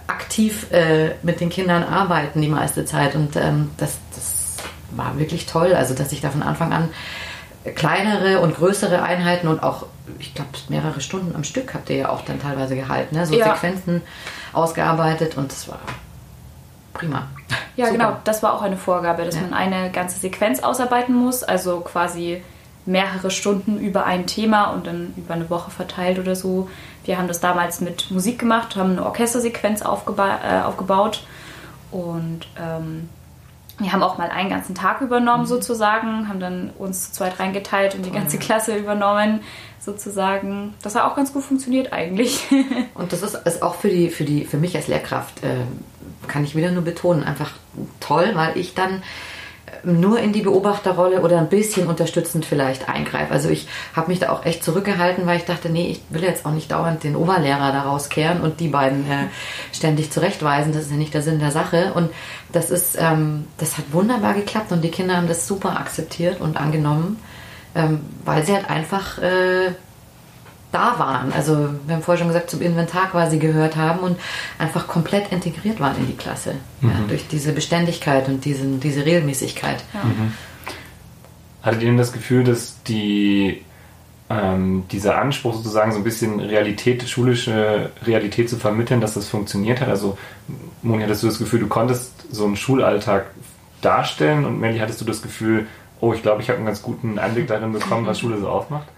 [0.06, 4.56] aktiv äh, mit den Kindern arbeiten die meiste Zeit und ähm, das, das
[4.90, 5.74] war wirklich toll.
[5.74, 6.88] Also, dass ich da von Anfang an
[7.74, 9.87] kleinere und größere Einheiten und auch,
[10.18, 13.27] ich glaube, mehrere Stunden am Stück habt ihr ja auch dann teilweise gehalten, ne?
[13.27, 13.55] so ja.
[13.55, 14.03] Sequenzen
[14.53, 15.79] ausgearbeitet und das war
[16.92, 17.27] prima.
[17.77, 17.99] Ja, Super.
[17.99, 19.42] genau, das war auch eine Vorgabe, dass Ja.
[19.42, 22.42] man eine ganze Sequenz ausarbeiten muss, also quasi
[22.87, 26.68] mehrere Stunden über ein Thema und dann über eine Woche verteilt oder so.
[27.05, 31.25] Wir haben das damals mit Musik gemacht, haben eine Orchestersequenz aufgeba äh, aufgebaut
[31.90, 33.09] und ähm,
[33.81, 37.95] wir haben auch mal einen ganzen Tag übernommen sozusagen, haben dann uns zu zweit reingeteilt
[37.95, 39.40] und die ganze Klasse übernommen
[39.79, 40.75] sozusagen.
[40.83, 42.47] Das hat auch ganz gut funktioniert eigentlich.
[42.95, 45.57] Und das ist, ist auch für, die, für, die, für mich als Lehrkraft, äh,
[46.29, 47.53] kann ich wieder nur betonen, einfach
[47.99, 49.03] toll, weil ich dann
[49.85, 53.33] nur in die Beobachterrolle oder ein bisschen unterstützend vielleicht eingreife.
[53.33, 56.46] Also ich habe mich da auch echt zurückgehalten, weil ich dachte, nee, ich will jetzt
[56.46, 59.26] auch nicht dauernd den Oberlehrer da rauskehren und die beiden äh,
[59.72, 60.72] ständig zurechtweisen.
[60.72, 61.92] Das ist ja nicht der Sinn der Sache.
[61.94, 62.11] Und
[62.52, 66.56] das ist, ähm, das hat wunderbar geklappt und die Kinder haben das super akzeptiert und
[66.56, 67.18] angenommen,
[67.74, 69.72] ähm, weil sie halt einfach äh,
[70.72, 71.33] da waren.
[71.33, 74.18] Also wir haben vorher schon gesagt, zum Inventar quasi gehört haben und
[74.59, 76.54] einfach komplett integriert waren in die Klasse.
[76.80, 79.83] Ja, durch diese Beständigkeit und diesen, diese Regelmäßigkeit.
[81.62, 83.62] Hattet ihr denn das Gefühl, dass die,
[84.30, 89.80] ähm, dieser Anspruch sozusagen so ein bisschen Realität, schulische Realität zu vermitteln, dass das funktioniert
[89.80, 89.88] hat?
[89.88, 90.16] Also,
[90.83, 93.26] Moni, hattest du das Gefühl, du konntest so einen Schulalltag
[93.83, 95.66] darstellen und Melly, hattest du das Gefühl,
[96.00, 98.88] oh, ich glaube, ich habe einen ganz guten Einblick darin bekommen, was Schule so aufmacht?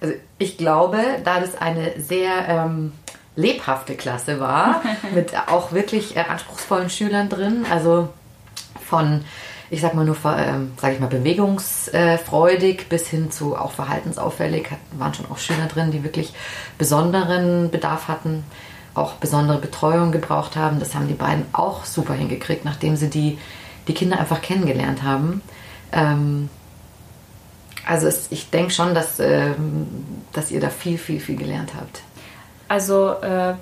[0.00, 2.92] Also ich glaube, da das eine sehr ähm,
[3.36, 4.82] lebhafte Klasse war,
[5.14, 8.08] mit auch wirklich äh, anspruchsvollen Schülern drin, also
[8.84, 9.24] von,
[9.70, 14.78] ich sag mal nur, ähm, sage ich mal, bewegungsfreudig bis hin zu auch verhaltensauffällig, hat,
[14.92, 16.32] waren schon auch Schüler drin, die wirklich
[16.78, 18.44] besonderen Bedarf hatten,
[18.94, 20.80] auch besondere Betreuung gebraucht haben.
[20.80, 23.38] Das haben die beiden auch super hingekriegt, nachdem sie die,
[23.86, 25.42] die Kinder einfach kennengelernt haben.
[25.92, 26.48] Ähm,
[27.88, 29.86] also es, ich denke schon, dass, ähm,
[30.34, 32.02] dass ihr da viel, viel, viel gelernt habt.
[32.68, 33.54] Also äh,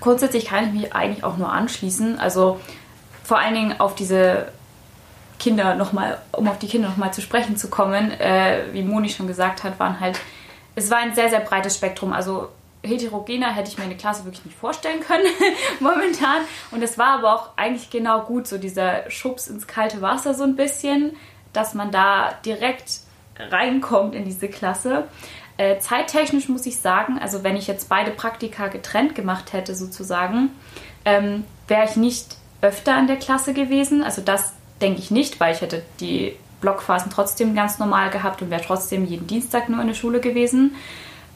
[0.00, 2.18] grundsätzlich kann ich mich eigentlich auch nur anschließen.
[2.18, 2.60] Also
[3.22, 4.48] vor allen Dingen auf diese
[5.38, 9.26] Kinder nochmal, um auf die Kinder nochmal zu sprechen zu kommen, äh, wie Moni schon
[9.26, 10.18] gesagt hat, waren halt,
[10.74, 12.14] es war ein sehr, sehr breites Spektrum.
[12.14, 12.48] Also
[12.82, 15.26] heterogener hätte ich mir eine Klasse wirklich nicht vorstellen können,
[15.80, 16.40] momentan.
[16.70, 20.42] Und es war aber auch eigentlich genau gut, so dieser Schubs ins kalte Wasser so
[20.42, 21.16] ein bisschen,
[21.52, 23.02] dass man da direkt
[23.38, 25.04] reinkommt in diese Klasse.
[25.56, 30.50] Äh, zeittechnisch muss ich sagen, also wenn ich jetzt beide Praktika getrennt gemacht hätte sozusagen,
[31.04, 34.02] ähm, wäre ich nicht öfter in der Klasse gewesen.
[34.02, 38.50] Also das denke ich nicht, weil ich hätte die Blockphasen trotzdem ganz normal gehabt und
[38.50, 40.74] wäre trotzdem jeden Dienstag nur in der Schule gewesen.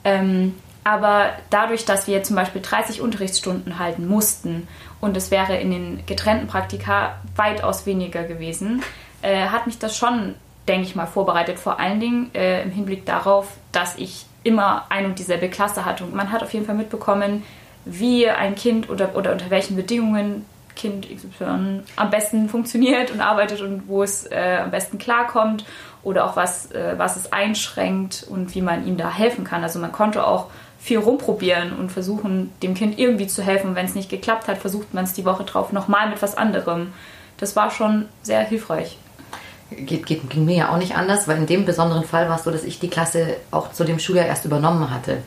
[0.04, 0.54] Ähm,
[0.84, 4.68] aber dadurch, dass wir zum Beispiel 30 Unterrichtsstunden halten mussten
[5.00, 8.82] und es wäre in den getrennten Praktika weitaus weniger gewesen,
[9.20, 10.36] äh, hat mich das schon,
[10.68, 11.58] denke ich mal, vorbereitet.
[11.58, 16.04] Vor allen Dingen äh, im Hinblick darauf, dass ich immer ein und dieselbe Klasse hatte.
[16.04, 17.42] Und man hat auf jeden Fall mitbekommen,
[17.84, 20.44] wie ein Kind oder, oder unter welchen Bedingungen
[20.76, 25.64] Kind XY am besten funktioniert und arbeitet und wo es äh, am besten klarkommt
[26.02, 29.62] oder auch was, äh, was es einschränkt und wie man ihm da helfen kann.
[29.62, 30.46] Also man konnte auch
[30.78, 33.74] viel rumprobieren und versuchen, dem Kind irgendwie zu helfen.
[33.74, 36.92] Wenn es nicht geklappt hat, versucht man es die Woche drauf nochmal mit was anderem.
[37.38, 38.98] Das war schon sehr hilfreich.
[39.70, 42.44] Geht, geht, ging mir ja auch nicht anders, weil in dem besonderen Fall war es
[42.44, 45.18] so, dass ich die Klasse auch zu dem Schuljahr erst übernommen hatte.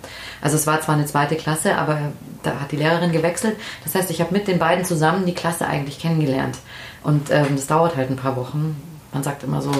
[0.42, 2.00] Also es war zwar eine zweite Klasse, aber
[2.44, 3.58] da hat die Lehrerin gewechselt.
[3.84, 6.58] Das heißt, ich habe mit den beiden zusammen die Klasse eigentlich kennengelernt.
[7.04, 8.82] Und ähm, das dauert halt ein paar Wochen.
[9.12, 9.72] Man sagt immer so,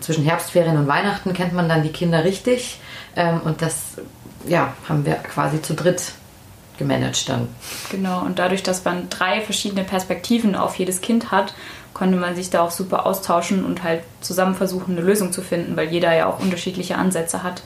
[0.00, 2.80] zwischen Herbstferien und Weihnachten kennt man dann die Kinder richtig.
[3.14, 3.98] Ähm, und das
[4.46, 6.12] ja, haben wir quasi zu dritt
[6.78, 7.48] gemanagt dann.
[7.90, 11.54] Genau, und dadurch, dass man drei verschiedene Perspektiven auf jedes Kind hat,
[11.96, 15.78] konnte man sich da auch super austauschen und halt zusammen versuchen, eine Lösung zu finden,
[15.78, 17.62] weil jeder ja auch unterschiedliche Ansätze hat.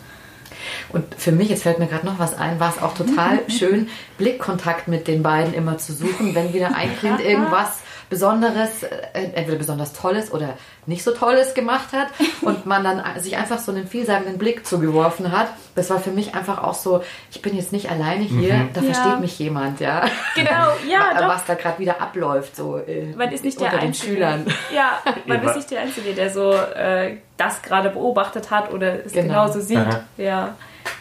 [0.91, 3.89] Und für mich, jetzt fällt mir gerade noch was ein, war es auch total schön,
[4.19, 7.81] Blickkontakt mit den beiden immer zu suchen, wenn wieder ein Kind irgendwas
[8.11, 12.09] Besonderes, äh, entweder besonders Tolles oder nicht so Tolles gemacht hat
[12.43, 15.47] und man dann sich einfach so einen vielsagenden Blick zugeworfen hat.
[15.77, 18.93] Das war für mich einfach auch so, ich bin jetzt nicht alleine hier, da Ja.
[18.93, 20.05] versteht mich jemand, ja.
[20.35, 20.51] Genau,
[20.91, 21.29] ja, was, doch.
[21.29, 24.13] was da gerade wieder abläuft, so äh, Man ist nicht der unter den Einzige.
[24.15, 24.47] Schülern.
[24.75, 25.51] Ja, man Ja.
[25.51, 29.29] ist nicht der Einzige, der so äh, das gerade beobachtet hat oder es Genau.
[29.29, 29.79] genauso sieht.
[29.79, 30.01] Aha.
[30.19, 30.57] Ja.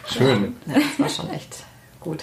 [0.06, 0.56] Schön.
[0.66, 1.64] Ja, das war schon echt
[1.98, 2.22] gut.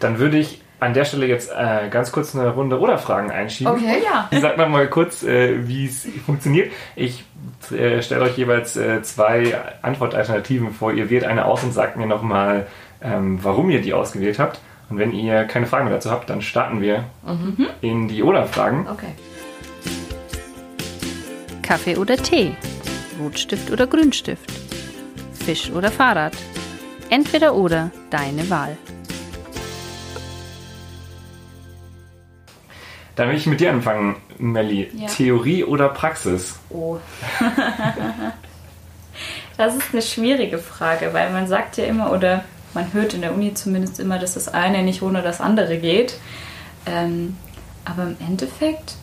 [0.00, 3.72] Dann würde ich an der Stelle jetzt äh, ganz kurz eine Runde oder Fragen einschieben.
[3.72, 4.02] Okay.
[4.04, 4.28] Ja.
[4.30, 6.70] Ich sag noch mal kurz, äh, wie es funktioniert.
[6.94, 7.24] Ich
[7.70, 10.92] äh, stelle euch jeweils äh, zwei Antwortalternativen vor.
[10.92, 12.66] Ihr wählt eine aus und sagt mir nochmal,
[13.02, 14.60] ähm, warum ihr die ausgewählt habt.
[14.88, 17.04] Und wenn ihr keine Fragen mehr dazu habt, dann starten wir
[17.80, 18.86] in die Oder-Fragen.
[18.88, 19.14] Okay.
[21.60, 22.54] Kaffee oder Tee?
[23.20, 24.48] Rotstift oder Grünstift?
[25.32, 26.34] Fisch oder Fahrrad?
[27.10, 28.76] Entweder oder, deine Wahl.
[33.16, 34.90] Dann will ich mit dir anfangen, Melli.
[34.94, 35.08] Ja.
[35.08, 36.56] Theorie oder Praxis?
[36.68, 36.98] Oh.
[39.56, 43.32] das ist eine schwierige Frage, weil man sagt ja immer, oder man hört in der
[43.32, 46.18] Uni zumindest immer, dass das eine nicht ohne das andere geht.
[46.84, 47.36] Ähm,
[47.86, 48.96] aber im Endeffekt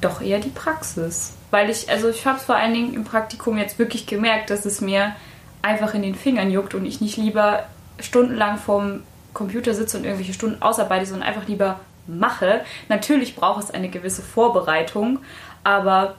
[0.00, 1.34] doch eher die Praxis.
[1.52, 4.64] Weil ich, also ich habe es vor allen Dingen im Praktikum jetzt wirklich gemerkt, dass
[4.64, 5.14] es mir
[5.62, 7.66] einfach in den Fingern juckt und ich nicht lieber
[8.00, 12.62] stundenlang vorm Computer sitze und irgendwelche Stunden ausarbeite, sondern einfach lieber mache.
[12.88, 15.20] Natürlich braucht es eine gewisse Vorbereitung,
[15.64, 16.16] aber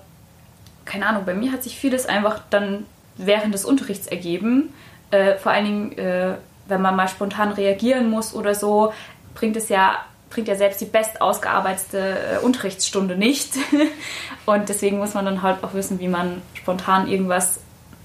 [0.85, 4.73] keine Ahnung, bei mir hat sich vieles einfach dann während des Unterrichts ergeben.
[5.11, 6.35] Äh, vor allen Dingen, äh,
[6.67, 8.93] wenn man mal spontan reagieren muss oder so,
[9.33, 9.99] bringt es ja
[10.33, 13.53] bringt ja selbst die best ausgearbeitete äh, Unterrichtsstunde nicht.
[14.47, 17.59] Und deswegen muss man dann halt auch wissen, wie man spontan irgendwas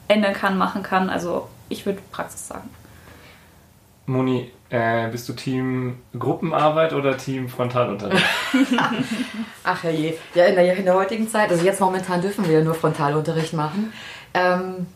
[0.09, 1.09] ändern kann, machen kann.
[1.09, 2.69] Also ich würde Praxis sagen.
[4.05, 8.25] Moni, äh, bist du Team Gruppenarbeit oder Team Frontalunterricht?
[9.65, 10.15] Ach je.
[10.35, 13.55] Ja, in der, in der heutigen Zeit, also jetzt momentan dürfen wir ja nur Frontalunterricht
[13.55, 13.93] machen.
[14.35, 14.87] Ähm,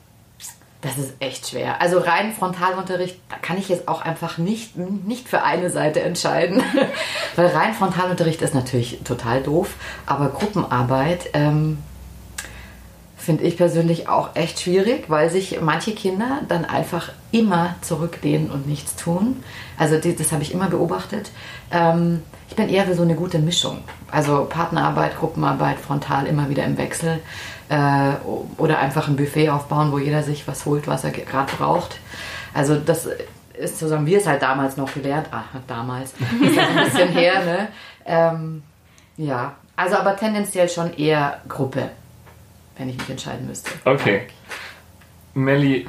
[0.82, 1.80] das ist echt schwer.
[1.80, 6.60] Also rein Frontalunterricht, da kann ich jetzt auch einfach nicht, nicht für eine Seite entscheiden.
[7.36, 9.74] Weil rein Frontalunterricht ist natürlich total doof,
[10.06, 11.78] aber Gruppenarbeit ähm,
[13.22, 18.66] finde ich persönlich auch echt schwierig, weil sich manche Kinder dann einfach immer zurücklehnen und
[18.66, 19.42] nichts tun.
[19.78, 21.30] Also die, das habe ich immer beobachtet.
[21.70, 23.78] Ähm, ich bin eher für so eine gute Mischung.
[24.10, 27.20] Also Partnerarbeit, Gruppenarbeit, frontal immer wieder im Wechsel.
[27.68, 28.14] Äh,
[28.58, 31.98] oder einfach ein Buffet aufbauen, wo jeder sich was holt, was er gerade braucht.
[32.52, 33.08] Also das
[33.54, 35.28] ist so haben wir es halt damals noch gelernt.
[35.30, 36.12] Ach, damals.
[36.42, 37.68] Ist ja ein bisschen her, ne?
[38.04, 38.62] Ähm,
[39.16, 41.90] ja, also aber tendenziell schon eher Gruppe,
[42.76, 43.70] wenn ich mich entscheiden müsste.
[43.84, 44.22] Okay.
[45.34, 45.88] Melli,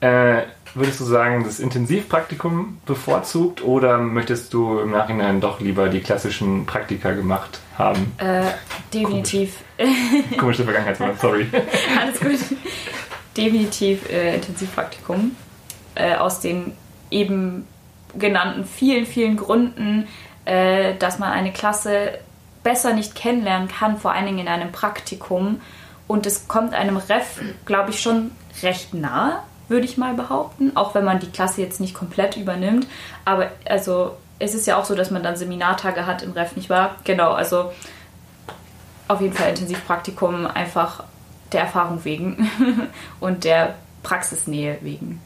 [0.00, 0.42] äh,
[0.74, 6.66] würdest du sagen, das Intensivpraktikum bevorzugt oder möchtest du im Nachhinein doch lieber die klassischen
[6.66, 8.12] Praktika gemacht haben?
[8.18, 8.42] Äh,
[8.92, 9.58] definitiv.
[10.38, 11.46] Komische Vergangenheitsmoment, sorry.
[12.00, 12.58] Alles gut.
[13.36, 15.36] Definitiv äh, Intensivpraktikum.
[15.94, 16.72] Äh, aus den
[17.10, 17.66] eben
[18.16, 20.06] genannten vielen, vielen Gründen,
[20.44, 22.18] äh, dass man eine Klasse
[22.62, 25.60] besser nicht kennenlernen kann, vor allen Dingen in einem Praktikum.
[26.08, 30.72] Und es kommt einem Ref, glaube ich, schon recht nahe, würde ich mal behaupten.
[30.74, 32.88] Auch wenn man die Klasse jetzt nicht komplett übernimmt.
[33.24, 36.70] Aber also es ist ja auch so, dass man dann Seminartage hat im Ref, nicht
[36.70, 36.96] wahr?
[37.04, 37.72] Genau, also
[39.06, 41.04] auf jeden Fall Intensivpraktikum einfach
[41.52, 42.50] der Erfahrung wegen
[43.20, 45.20] und der Praxisnähe wegen.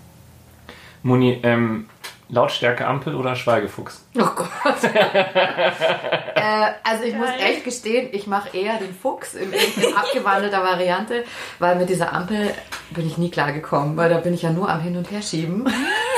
[1.02, 1.88] Moni, ähm,
[2.32, 4.06] Lautstärke Ampel oder Schweigefuchs?
[4.18, 4.48] Oh Gott.
[4.84, 7.40] äh, also ich muss Geil.
[7.42, 11.24] echt gestehen, ich mache eher den Fuchs in, in, abgewandelter Variante,
[11.58, 12.54] weil mit dieser Ampel
[12.88, 15.70] bin ich nie klargekommen, weil da bin ich ja nur am Hin und Her schieben.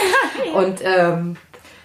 [0.55, 1.37] und ähm,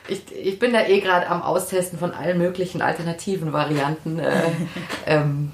[0.08, 4.20] ich, ich bin da eh gerade am Austesten von allen möglichen alternativen Varianten.
[4.20, 4.44] Äh,
[5.08, 5.54] ähm,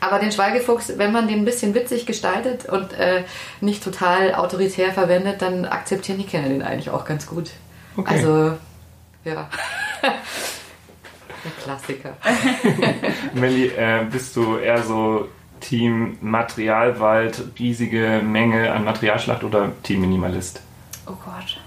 [0.00, 3.24] aber den Schweigefuchs, wenn man den ein bisschen witzig gestaltet und äh,
[3.62, 7.52] nicht total autoritär verwendet, dann akzeptieren die Kinder den eigentlich auch ganz gut.
[8.00, 8.14] Okay.
[8.14, 8.56] Also,
[9.24, 9.48] ja.
[11.44, 12.16] Der Klassiker.
[13.34, 15.28] Melli, äh, bist du eher so
[15.60, 20.60] Team Materialwald, riesige Menge an Materialschlacht oder Team Minimalist?
[21.06, 21.58] Oh Gott.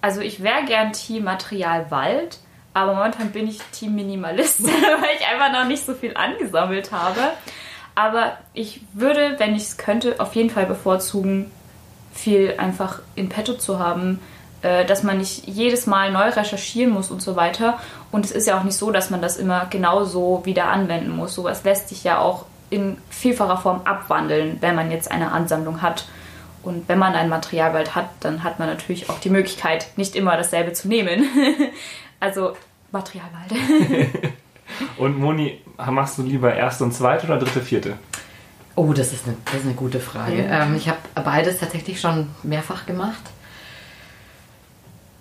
[0.00, 2.38] Also ich wäre gern Team Material Wald,
[2.74, 7.20] aber momentan bin ich Team Minimalist, weil ich einfach noch nicht so viel angesammelt habe.
[7.94, 11.50] Aber ich würde, wenn ich es könnte, auf jeden Fall bevorzugen,
[12.12, 14.20] viel einfach in petto zu haben,
[14.86, 17.78] dass man nicht jedes Mal neu recherchieren muss und so weiter.
[18.10, 21.34] Und es ist ja auch nicht so, dass man das immer genauso wieder anwenden muss.
[21.34, 26.06] Sowas lässt sich ja auch in vielfacher Form abwandeln, wenn man jetzt eine Ansammlung hat.
[26.62, 30.36] Und wenn man einen Materialwald hat, dann hat man natürlich auch die Möglichkeit, nicht immer
[30.36, 31.24] dasselbe zu nehmen.
[32.20, 32.54] also
[32.90, 33.52] Materialwald.
[34.98, 37.98] Und Moni, machst du lieber erste und zweite oder dritte, vierte?
[38.74, 40.44] Oh, das ist eine, das ist eine gute Frage.
[40.50, 43.22] Ähm, ich habe beides tatsächlich schon mehrfach gemacht.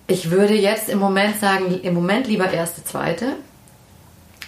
[0.07, 3.33] Ich würde jetzt im Moment sagen, im Moment lieber erste, zweite.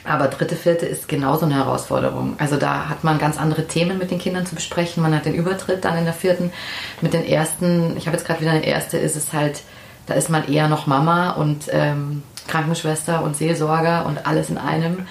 [0.04, 2.36] Aber dritte, vierte ist genauso eine Herausforderung.
[2.38, 5.04] Also da hat man ganz andere Themen mit den Kindern zu besprechen.
[5.04, 6.54] Man hat den Übertritt dann in der vierten.
[7.02, 9.64] Mit den ersten, ich habe jetzt gerade wieder eine erste, ist es halt,
[10.06, 15.08] da ist man eher noch Mama und ähm, Krankenschwester und Seelsorger und alles in einem.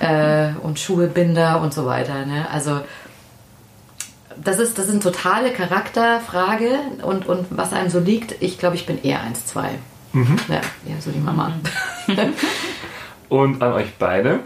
[0.00, 2.26] Äh, und Schuhe, Binder und so weiter.
[2.26, 2.46] Ne?
[2.52, 2.80] Also
[4.42, 8.34] das ist, das ist eine totale Charakterfrage und, und was einem so liegt.
[8.40, 9.70] Ich glaube, ich bin eher 1-2.
[10.48, 11.52] Ja, eher so die Mama.
[13.28, 14.40] Und an euch beide.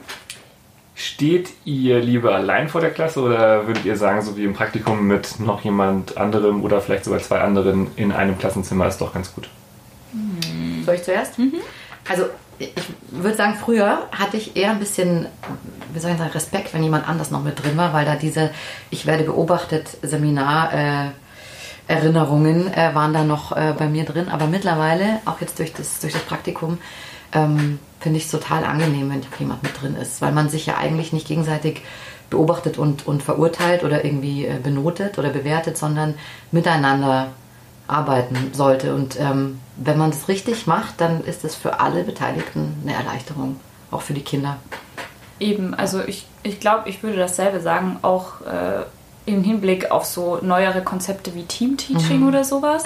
[0.95, 5.07] Steht ihr lieber allein vor der Klasse oder würdet ihr sagen, so wie im Praktikum
[5.07, 9.32] mit noch jemand anderem oder vielleicht sogar zwei anderen in einem Klassenzimmer ist doch ganz
[9.34, 9.49] gut?
[10.84, 11.34] Soll ich zuerst?
[12.09, 12.24] Also
[12.59, 12.72] ich
[13.11, 15.26] würde sagen, früher hatte ich eher ein bisschen,
[15.92, 18.50] wie soll ich sagen, Respekt, wenn jemand anders noch mit drin war, weil da diese
[18.90, 21.11] Ich werde beobachtet Seminar äh,
[21.88, 24.28] Erinnerungen äh, waren da noch äh, bei mir drin.
[24.28, 26.78] Aber mittlerweile, auch jetzt durch das, durch das Praktikum,
[27.32, 30.76] ähm, finde ich es total angenehm, wenn jemand mit drin ist, weil man sich ja
[30.76, 31.82] eigentlich nicht gegenseitig
[32.30, 36.14] beobachtet und, und verurteilt oder irgendwie äh, benotet oder bewertet, sondern
[36.52, 37.28] miteinander
[37.89, 38.95] arbeiten sollte.
[38.95, 43.59] Und ähm, wenn man es richtig macht, dann ist es für alle Beteiligten eine Erleichterung,
[43.91, 44.59] auch für die Kinder.
[45.41, 48.84] Eben, also ich, ich glaube, ich würde dasselbe sagen, auch äh,
[49.26, 52.28] im Hinblick auf so neuere Konzepte wie Team-Teaching mhm.
[52.28, 52.84] oder sowas.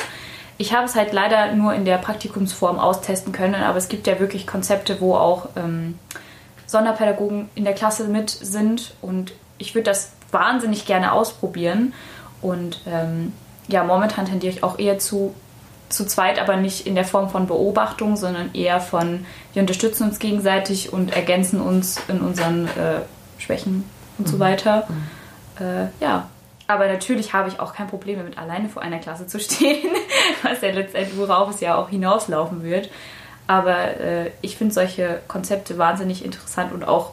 [0.59, 4.20] Ich habe es halt leider nur in der Praktikumsform austesten können, aber es gibt ja
[4.20, 5.98] wirklich Konzepte, wo auch ähm,
[6.66, 11.94] Sonderpädagogen in der Klasse mit sind und ich würde das wahnsinnig gerne ausprobieren.
[12.40, 13.32] Und ähm,
[13.68, 15.34] ja, momentan tendiere ich auch eher zu,
[15.88, 20.18] zu zweit, aber nicht in der Form von Beobachtung, sondern eher von, wir unterstützen uns
[20.18, 23.00] gegenseitig und ergänzen uns in unseren äh,
[23.38, 23.84] Schwächen
[24.18, 24.30] und mhm.
[24.30, 24.86] so weiter.
[24.88, 25.64] Mhm.
[25.64, 26.28] Äh, ja,
[26.66, 29.90] aber natürlich habe ich auch kein Problem damit, alleine vor einer Klasse zu stehen,
[30.42, 32.90] was ja letztendlich, worauf es ja auch hinauslaufen wird.
[33.46, 37.10] Aber äh, ich finde solche Konzepte wahnsinnig interessant und auch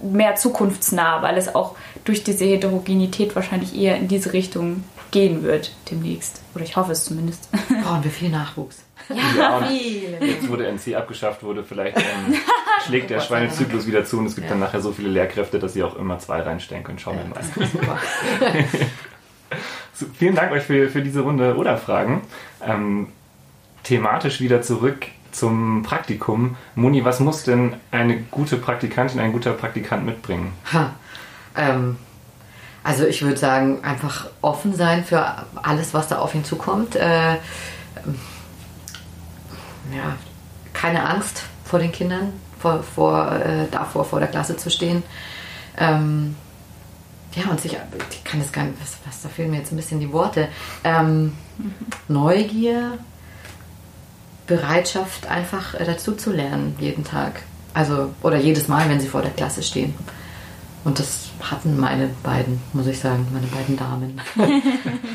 [0.00, 5.72] mehr zukunftsnah, weil es auch durch diese Heterogenität wahrscheinlich eher in diese Richtung gehen wird
[5.90, 6.42] demnächst.
[6.54, 7.48] Oder ich hoffe es zumindest.
[7.82, 8.82] Brauchen wir viel Nachwuchs.
[9.08, 10.18] Ja, viel.
[10.20, 12.34] Jetzt wurde NC abgeschafft wurde, vielleicht ähm,
[12.86, 14.50] schlägt der Schweinezyklus wieder zu und es gibt ja.
[14.50, 16.98] dann nachher so viele Lehrkräfte, dass sie auch immer zwei reinstellen können.
[16.98, 17.42] Schauen wir mal.
[19.94, 22.22] so, vielen Dank euch für, für diese Runde oder Fragen.
[22.66, 23.08] Ähm,
[23.84, 26.56] thematisch wieder zurück zum Praktikum.
[26.74, 30.52] Moni, was muss denn eine gute Praktikantin, ein guter Praktikant mitbringen?
[30.72, 30.94] Ha,
[31.56, 31.96] ähm,
[32.88, 35.22] also ich würde sagen, einfach offen sein für
[35.62, 36.96] alles, was da auf ihn zukommt.
[36.96, 37.34] Äh,
[39.92, 40.16] ja,
[40.72, 45.02] keine Angst vor den Kindern, vor, vor, äh, davor vor der Klasse zu stehen.
[45.76, 46.34] Ähm,
[47.34, 47.76] ja, und sich,
[48.10, 50.48] ich kann das gar nicht, was, was, da fehlen mir jetzt ein bisschen die Worte.
[50.82, 51.34] Ähm,
[52.08, 52.96] Neugier,
[54.46, 57.42] Bereitschaft, einfach äh, dazu zu lernen, jeden Tag.
[57.74, 59.92] Also, oder jedes Mal, wenn sie vor der Klasse stehen.
[60.88, 64.18] Und das hatten meine beiden, muss ich sagen, meine beiden Damen.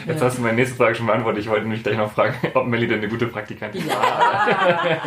[0.06, 1.42] Jetzt hast du meine nächste Frage schon beantwortet.
[1.42, 3.90] Ich wollte nämlich gleich noch fragen, ob Melly denn eine gute Praktikantin ist.
[3.90, 5.02] Ja,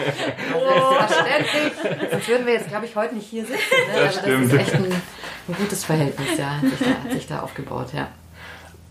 [0.98, 2.10] selbstverständlich.
[2.10, 3.60] Sonst würden wir jetzt, glaube ich, heute nicht hier sitzen.
[3.60, 3.94] Ne?
[3.94, 4.44] Das, Aber stimmt.
[4.46, 7.92] das ist echt ein, ein gutes Verhältnis, ja, hat sich, da, hat sich da aufgebaut,
[7.92, 8.08] ja.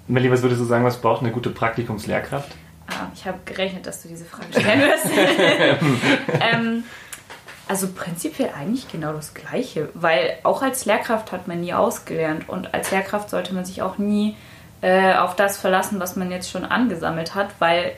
[0.08, 2.54] Melly, was würdest du sagen, was braucht eine gute Praktikumslehrkraft?
[2.88, 5.08] Ah, ich habe gerechnet, dass du diese Frage stellen wirst.
[6.40, 6.86] ähm,
[7.68, 12.74] also prinzipiell eigentlich genau das Gleiche, weil auch als Lehrkraft hat man nie ausgelernt und
[12.74, 14.36] als Lehrkraft sollte man sich auch nie
[14.82, 17.94] äh, auf das verlassen, was man jetzt schon angesammelt hat, weil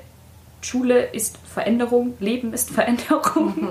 [0.62, 3.70] Schule ist Veränderung, Leben ist Veränderung mhm.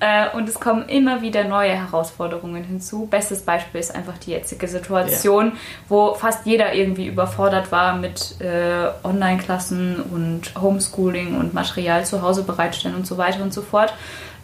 [0.00, 3.06] äh, und es kommen immer wieder neue Herausforderungen hinzu.
[3.06, 5.52] Bestes Beispiel ist einfach die jetzige Situation, ja.
[5.88, 12.44] wo fast jeder irgendwie überfordert war mit äh, Online-Klassen und Homeschooling und Material zu Hause
[12.44, 13.92] bereitstellen und so weiter und so fort.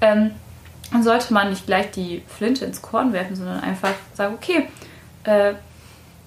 [0.00, 0.32] Ähm,
[0.94, 4.68] dann sollte man nicht gleich die Flinte ins Korn werfen, sondern einfach sagen, okay,
[5.24, 5.54] äh,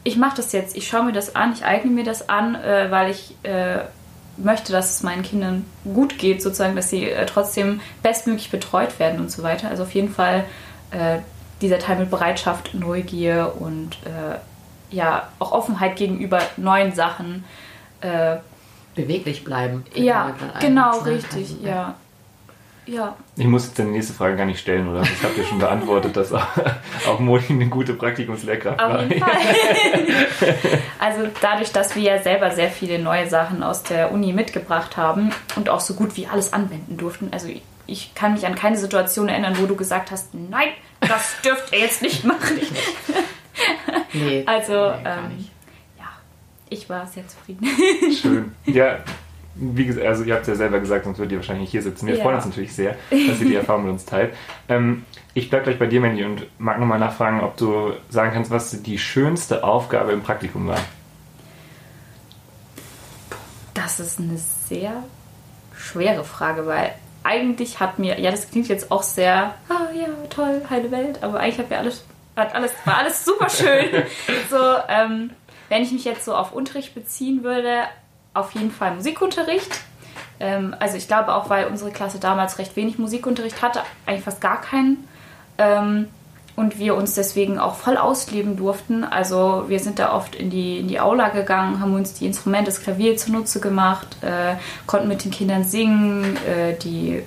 [0.04, 2.92] ich mache das jetzt, ich schaue mir das an, ich eigne mir das an, äh,
[2.92, 3.78] weil ich äh,
[4.36, 9.22] möchte, dass es meinen Kindern gut geht, sozusagen, dass sie äh, trotzdem bestmöglich betreut werden
[9.22, 9.70] und so weiter.
[9.70, 10.44] Also auf jeden Fall
[10.92, 11.20] äh,
[11.62, 14.36] dieser Teil mit Bereitschaft, Neugier und äh,
[14.94, 17.46] ja, auch Offenheit gegenüber neuen Sachen.
[18.96, 19.84] Beweglich bleiben.
[19.96, 21.96] Ja, genau, richtig, also, ja.
[22.88, 23.16] Ja.
[23.36, 25.02] Ich muss jetzt die nächste Frage gar nicht stellen, oder?
[25.02, 26.48] Ich habe ja schon beantwortet, dass auch,
[27.08, 29.00] auch Moni eine gute Praktikumslehrkraft war.
[29.00, 29.38] Auf jeden Fall.
[31.00, 35.32] also dadurch, dass wir ja selber sehr viele neue Sachen aus der Uni mitgebracht haben
[35.58, 37.28] und auch so gut wie alles anwenden durften.
[37.32, 37.50] Also
[37.88, 40.70] ich kann mich an keine Situation erinnern, wo du gesagt hast, nein,
[41.02, 42.60] das dürft ihr jetzt nicht machen.
[44.14, 45.50] nee, also nee, ähm,
[45.98, 46.06] ja,
[46.70, 47.68] ich war sehr zufrieden.
[48.14, 48.52] Schön.
[48.66, 49.00] Ja,
[49.60, 51.82] wie gesagt, also ihr habt es ja selber gesagt, sonst würdet ihr wahrscheinlich nicht hier
[51.82, 52.08] sitzen.
[52.08, 52.24] Wir ja.
[52.24, 54.34] freuen uns natürlich sehr, dass ihr die Erfahrung mit uns teilt.
[54.70, 58.52] Ähm, ich bleibe gleich bei dir, Mandy, und mag nochmal nachfragen, ob du sagen kannst,
[58.52, 60.80] was die schönste Aufgabe im Praktikum war.
[63.74, 65.04] Das ist eine sehr
[65.76, 66.94] schwere Frage, weil
[67.24, 71.40] eigentlich hat mir, ja, das klingt jetzt auch sehr, ah ja, toll, heile Welt, aber
[71.40, 72.04] eigentlich hat mir alles,
[72.36, 74.04] hat alles, war alles super schön.
[74.50, 75.32] so, ähm,
[75.70, 77.84] wenn ich mich jetzt so auf Unterricht beziehen würde,
[78.38, 79.82] auf jeden Fall Musikunterricht.
[80.40, 84.42] Ähm, also ich glaube auch, weil unsere Klasse damals recht wenig Musikunterricht hatte, eigentlich fast
[84.42, 85.08] gar keinen.
[85.58, 86.08] Ähm,
[86.56, 89.04] und wir uns deswegen auch voll ausleben durften.
[89.04, 92.72] Also wir sind da oft in die, in die Aula gegangen, haben uns die Instrumente,
[92.72, 94.56] das Klavier zunutze gemacht, äh,
[94.88, 97.22] konnten mit den Kindern singen, äh, die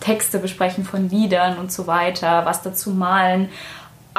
[0.00, 3.48] Texte besprechen von Liedern und so weiter, was dazu malen.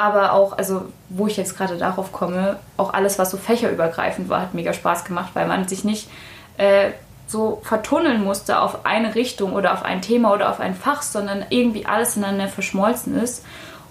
[0.00, 4.40] Aber auch, also wo ich jetzt gerade darauf komme, auch alles, was so fächerübergreifend war,
[4.40, 6.08] hat mega Spaß gemacht, weil man sich nicht
[6.56, 6.92] äh,
[7.26, 11.44] so vertunneln musste auf eine Richtung oder auf ein Thema oder auf ein Fach, sondern
[11.50, 13.44] irgendwie alles ineinander verschmolzen ist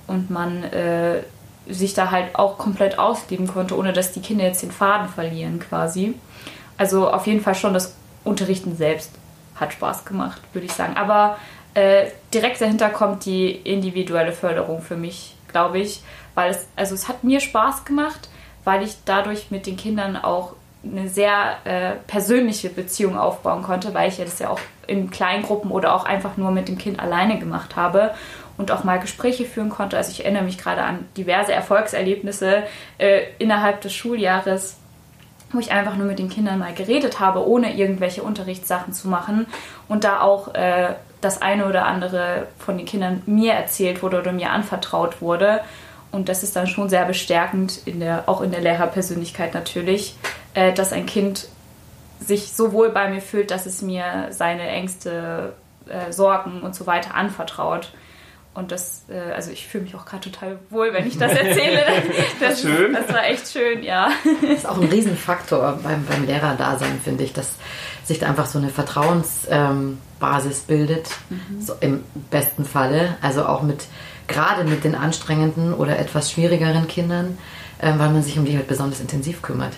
[0.08, 1.22] und man äh,
[1.68, 5.60] sich da halt auch komplett ausleben konnte, ohne dass die Kinder jetzt den Faden verlieren
[5.60, 6.16] quasi.
[6.76, 7.94] Also auf jeden Fall schon das
[8.24, 9.12] Unterrichten selbst
[9.58, 10.98] hat Spaß gemacht, würde ich sagen.
[10.98, 11.38] Aber
[11.76, 16.04] äh, direkt dahinter kommt die individuelle Förderung für mich, glaube ich,
[16.36, 18.30] weil es, also es hat mir Spaß gemacht,
[18.64, 24.10] weil ich dadurch mit den Kindern auch eine sehr äh, persönliche Beziehung aufbauen konnte, weil
[24.10, 27.38] ich ja das ja auch in Kleingruppen oder auch einfach nur mit dem Kind alleine
[27.38, 28.12] gemacht habe
[28.58, 29.98] und auch mal Gespräche führen konnte.
[29.98, 32.64] Also ich erinnere mich gerade an diverse Erfolgserlebnisse
[32.98, 34.78] äh, innerhalb des Schuljahres,
[35.52, 39.48] wo ich einfach nur mit den Kindern mal geredet habe, ohne irgendwelche Unterrichtssachen zu machen
[39.88, 44.32] und da auch äh, das eine oder andere von den Kindern mir erzählt wurde oder
[44.32, 45.62] mir anvertraut wurde.
[46.12, 50.16] Und das ist dann schon sehr bestärkend, in der, auch in der Lehrerpersönlichkeit natürlich,
[50.54, 51.48] äh, dass ein Kind
[52.20, 55.54] sich so wohl bei mir fühlt, dass es mir seine Ängste,
[55.88, 57.92] äh, Sorgen und so weiter anvertraut.
[58.54, 61.84] Und das, äh, also ich fühle mich auch gerade total wohl, wenn ich das erzähle.
[62.40, 62.94] Das, schön.
[62.94, 64.10] das war echt schön, ja.
[64.42, 67.54] Das ist auch ein Riesenfaktor beim, beim Lehrerdasein, finde ich, dass
[68.04, 70.00] sich da einfach so eine Vertrauensbasis
[70.60, 71.62] ähm, bildet, mhm.
[71.62, 73.18] so im besten Falle.
[73.22, 73.86] Also auch mit,
[74.28, 77.38] gerade mit den anstrengenden oder etwas schwierigeren Kindern,
[77.80, 79.74] äh, weil man sich um die halt besonders intensiv kümmert.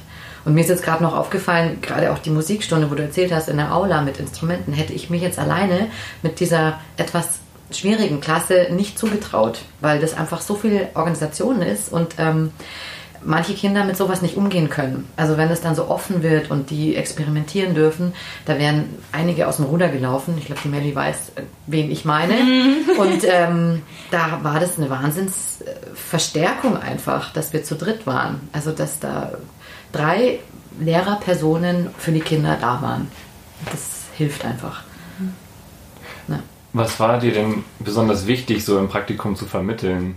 [0.46, 3.50] Und mir ist jetzt gerade noch aufgefallen, gerade auch die Musikstunde, wo du erzählt hast,
[3.50, 5.88] in der Aula mit Instrumenten, hätte ich mich jetzt alleine
[6.24, 7.41] mit dieser etwas
[7.74, 12.52] schwierigen Klasse nicht zugetraut, weil das einfach so viel Organisation ist und ähm,
[13.24, 15.08] manche Kinder mit sowas nicht umgehen können.
[15.16, 18.14] Also wenn es dann so offen wird und die experimentieren dürfen,
[18.46, 20.36] da wären einige aus dem Ruder gelaufen.
[20.40, 21.34] Ich glaube, die Melli weiß,
[21.68, 22.34] wen ich meine.
[22.98, 28.50] und ähm, da war das eine Wahnsinnsverstärkung einfach, dass wir zu dritt waren.
[28.52, 29.34] Also dass da
[29.92, 30.40] drei
[30.80, 33.12] Lehrerpersonen für die Kinder da waren.
[33.72, 34.84] Das hilft einfach.
[36.28, 36.40] Ja.
[36.74, 40.16] Was war dir denn besonders wichtig, so im Praktikum zu vermitteln?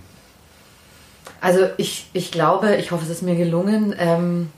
[1.41, 4.51] Also ich, ich glaube, ich hoffe, es ist mir gelungen, ähm,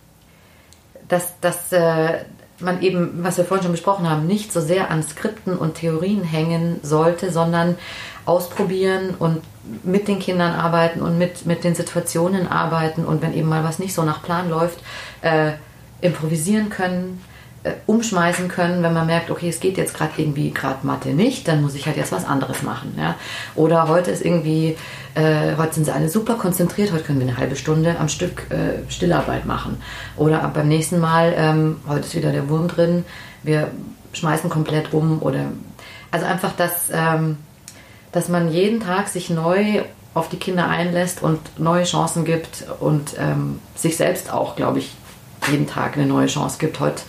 [1.09, 2.24] dass, dass äh,
[2.61, 6.22] man eben, was wir vorhin schon besprochen haben, nicht so sehr an Skripten und Theorien
[6.22, 7.76] hängen sollte, sondern
[8.24, 9.42] ausprobieren und
[9.84, 13.78] mit den Kindern arbeiten und mit, mit den Situationen arbeiten und wenn eben mal was
[13.78, 14.78] nicht so nach Plan läuft,
[15.22, 15.53] äh,
[16.01, 17.22] improvisieren können,
[17.86, 21.62] umschmeißen können, wenn man merkt, okay, es geht jetzt gerade irgendwie gerade Mathe nicht, dann
[21.62, 22.94] muss ich halt jetzt was anderes machen.
[22.98, 23.16] Ja?
[23.54, 24.76] Oder heute ist irgendwie,
[25.14, 28.50] äh, heute sind sie alle super konzentriert, heute können wir eine halbe Stunde am Stück
[28.50, 29.80] äh, Stillarbeit machen.
[30.16, 33.04] Oder beim nächsten Mal, ähm, heute ist wieder der Wurm drin,
[33.42, 33.70] wir
[34.12, 35.46] schmeißen komplett um oder
[36.10, 37.36] also einfach, dass, ähm,
[38.12, 39.82] dass man jeden Tag sich neu
[40.14, 44.94] auf die Kinder einlässt und neue Chancen gibt und ähm, sich selbst auch, glaube ich,
[45.50, 46.80] jeden Tag eine neue Chance gibt.
[46.80, 47.02] Heute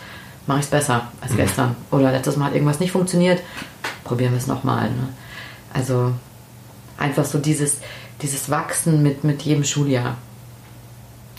[0.48, 1.38] mache ich es besser als mhm.
[1.38, 1.76] gestern.
[1.92, 3.42] Oder letztes Mal hat irgendwas nicht funktioniert,
[4.04, 4.90] probieren wir es nochmal.
[4.90, 5.10] Ne?
[5.74, 6.14] Also
[6.98, 7.80] einfach so dieses,
[8.22, 10.18] dieses Wachsen mit, mit jedem Schuljahr.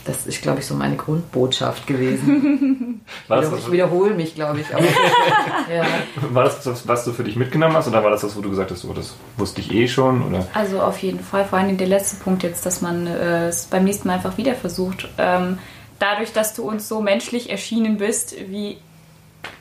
[0.05, 3.01] Das ist, glaube ich, so meine Grundbotschaft gewesen.
[3.27, 4.67] war das, ich wiederhole mich, glaube ich.
[4.69, 5.85] Ja.
[6.31, 8.49] War das das, was du für dich mitgenommen hast oder war das das, wo du
[8.49, 10.23] gesagt hast, oh, das wusste ich eh schon?
[10.23, 10.47] Oder?
[10.53, 13.83] Also auf jeden Fall, vor allem der letzte Punkt jetzt, dass man äh, es beim
[13.83, 15.09] nächsten Mal einfach wieder versucht.
[15.17, 15.59] Ähm,
[15.99, 18.77] dadurch, dass du uns so menschlich erschienen bist, wie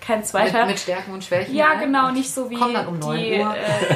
[0.01, 0.61] kein zweiter.
[0.61, 1.55] Mit, mit Stärken und Schwächen.
[1.55, 3.33] Ja, genau, nicht so wie um 9 die.
[3.33, 3.43] Äh,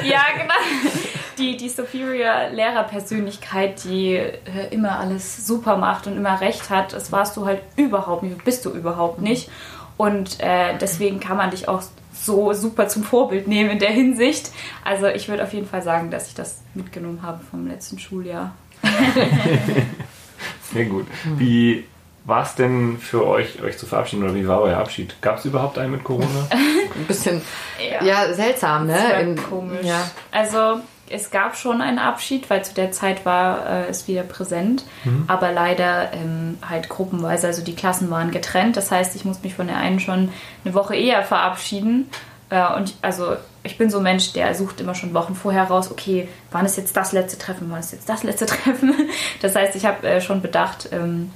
[0.05, 0.53] ja, genau.
[1.39, 4.37] Die, die Superior Lehrerpersönlichkeit, die äh,
[4.69, 8.65] immer alles super macht und immer recht hat, das warst du halt überhaupt nicht, bist
[8.65, 9.23] du überhaupt mhm.
[9.29, 9.49] nicht.
[9.97, 11.81] Und äh, deswegen kann man dich auch
[12.13, 14.51] so super zum Vorbild nehmen in der Hinsicht.
[14.83, 18.53] Also ich würde auf jeden Fall sagen, dass ich das mitgenommen habe vom letzten Schuljahr.
[20.71, 21.07] Sehr gut.
[21.37, 21.85] Wie
[22.25, 25.21] war es denn für euch, euch zu verabschieden oder wie war euer Abschied?
[25.21, 26.47] Gab es überhaupt einen mit Corona?
[26.51, 27.41] Ein bisschen
[27.91, 29.21] ja, ja seltsam, ne?
[29.21, 29.85] In, komisch.
[29.85, 30.09] Ja.
[30.31, 34.85] Also es gab schon einen Abschied, weil zu der Zeit war äh, es wieder präsent,
[35.03, 35.25] mhm.
[35.27, 37.47] aber leider ähm, halt gruppenweise.
[37.47, 38.77] Also die Klassen waren getrennt.
[38.77, 40.29] Das heißt, ich muss mich von der einen schon
[40.63, 42.09] eine Woche eher verabschieden.
[42.49, 45.91] Äh, und also ich bin so ein Mensch, der sucht immer schon Wochen vorher raus,
[45.91, 48.93] okay, wann ist jetzt das letzte Treffen, wann ist jetzt das letzte Treffen.
[49.41, 51.31] Das heißt, ich habe äh, schon bedacht, ähm,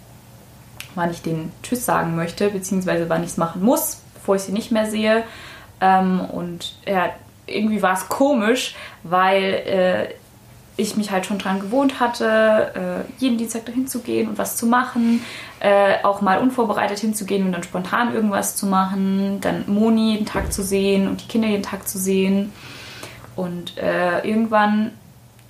[0.98, 4.52] wann ich den Tschüss sagen möchte, beziehungsweise wann ich es machen muss, bevor ich sie
[4.52, 5.24] nicht mehr sehe.
[5.80, 7.10] Ähm, und ja,
[7.46, 10.14] irgendwie war es komisch, weil äh,
[10.76, 14.58] ich mich halt schon dran gewohnt hatte, äh, jeden Dienstag dahin zu gehen und was
[14.58, 15.24] zu machen,
[15.60, 20.54] äh, auch mal unvorbereitet hinzugehen und dann spontan irgendwas zu machen, dann Moni jeden Tag
[20.54, 22.54] zu sehen und die Kinder jeden Tag zu sehen.
[23.36, 24.92] Und äh, irgendwann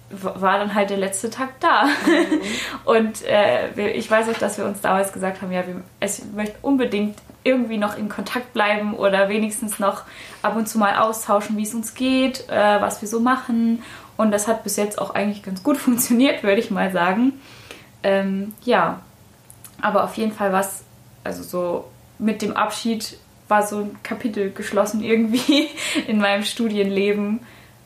[0.10, 1.86] war dann halt der letzte Tag da.
[1.86, 2.42] Mhm.
[2.86, 6.58] und äh, ich weiß auch, dass wir uns damals gesagt haben, ja, wir ich möchten
[6.62, 10.04] unbedingt irgendwie noch in Kontakt bleiben oder wenigstens noch
[10.42, 13.84] ab und zu mal austauschen, wie es uns geht, äh, was wir so machen.
[14.18, 17.34] Und das hat bis jetzt auch eigentlich ganz gut funktioniert, würde ich mal sagen.
[18.04, 19.02] Ähm, ja,
[19.82, 20.84] aber auf jeden Fall was,
[21.24, 21.86] also so
[22.20, 25.70] mit dem Abschied war so ein Kapitel geschlossen irgendwie
[26.08, 27.40] in meinem Studienleben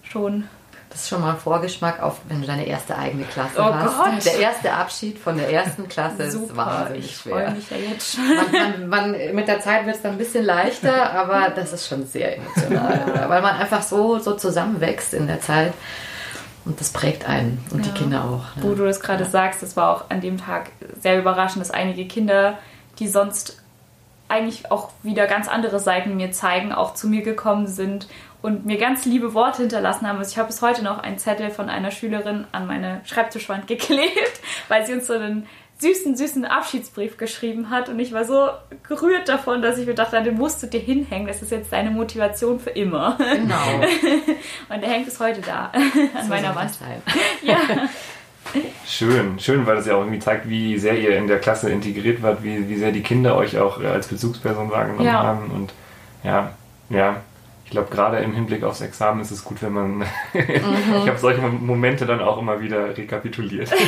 [0.04, 0.48] schon.
[0.92, 3.98] Das ist schon mal ein Vorgeschmack auf, wenn du deine erste eigene Klasse oh hast.
[3.98, 4.26] Gott.
[4.26, 6.46] Der erste Abschied von der ersten Klasse Super.
[6.46, 7.34] ist wahnsinnig ich schwer.
[7.34, 8.36] freue mich ja jetzt schon.
[8.36, 11.88] Man, man, man, mit der Zeit wird es dann ein bisschen leichter, aber das ist
[11.88, 13.26] schon sehr emotional.
[13.30, 15.74] Weil man einfach so, so zusammenwächst in der Zeit.
[16.66, 17.92] Und das prägt einen und Ja.
[17.92, 18.56] die Kinder auch.
[18.58, 18.64] ne?
[18.64, 20.70] Wo du das gerade sagst, das war auch an dem Tag
[21.02, 22.58] sehr überraschend, dass einige Kinder,
[23.00, 23.58] die sonst
[24.28, 28.08] eigentlich auch wieder ganz andere Seiten mir zeigen, auch zu mir gekommen sind
[28.42, 30.18] und mir ganz liebe Worte hinterlassen haben.
[30.18, 34.42] Also ich habe bis heute noch einen Zettel von einer Schülerin an meine Schreibtischwand geklebt,
[34.68, 35.48] weil sie uns so einen
[35.80, 38.50] süßen, süßen Abschiedsbrief geschrieben hat und ich war so
[38.88, 41.90] gerührt davon, dass ich mir dachte, den musst du dir hinhängen, das ist jetzt deine
[41.90, 43.18] Motivation für immer.
[43.18, 43.56] Genau.
[44.70, 45.72] Und der hängt bis heute da
[46.20, 47.04] an meiner So soll Wand.
[47.42, 47.58] Ja.
[48.86, 52.22] Schön, schön, weil das ja auch irgendwie zeigt, wie sehr ihr in der Klasse integriert
[52.22, 55.24] wart, wie, wie sehr die Kinder euch auch als Bezugsperson wahrgenommen Ja.
[55.24, 55.50] haben.
[55.52, 55.74] Und
[56.24, 56.52] ja,
[56.90, 57.22] ja,
[57.72, 60.02] ich glaube, gerade im Hinblick aufs Examen ist es gut, wenn man.
[60.34, 63.72] ich habe solche Momente dann auch immer wieder rekapituliert.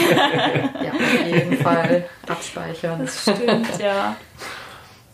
[0.81, 2.99] Ja, auf jeden Fall abspeichern.
[3.01, 4.15] Das stimmt, ja.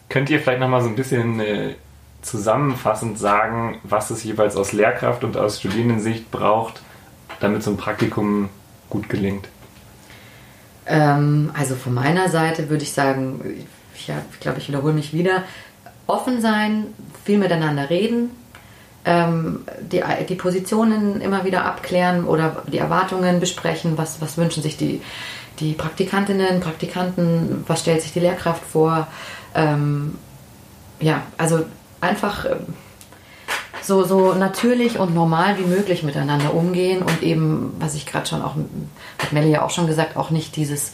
[0.08, 1.76] Könnt ihr vielleicht nochmal so ein bisschen äh,
[2.22, 6.84] zusammenfassend sagen, was es jeweils aus Lehrkraft und aus Studierendensicht braucht,
[7.40, 8.50] damit so ein Praktikum
[8.92, 9.48] gut gelingt?
[10.86, 13.66] Ähm, also von meiner Seite würde ich sagen,
[13.96, 15.44] ich, ja, ich glaube, ich wiederhole mich wieder,
[16.06, 16.86] offen sein,
[17.26, 18.30] viel miteinander reden,
[19.06, 24.78] ähm, die, die Positionen immer wieder abklären oder die Erwartungen besprechen, was, was wünschen sich
[24.78, 25.02] die,
[25.60, 29.08] die Praktikantinnen, Praktikanten, was stellt sich die Lehrkraft vor.
[29.56, 30.18] Ähm,
[31.00, 31.66] ja, also
[32.02, 32.74] einfach ähm,
[33.82, 38.42] so, so natürlich und normal wie möglich miteinander umgehen und eben, was ich gerade schon
[38.42, 38.56] auch,
[39.18, 40.92] hat Melli ja auch schon gesagt, auch nicht dieses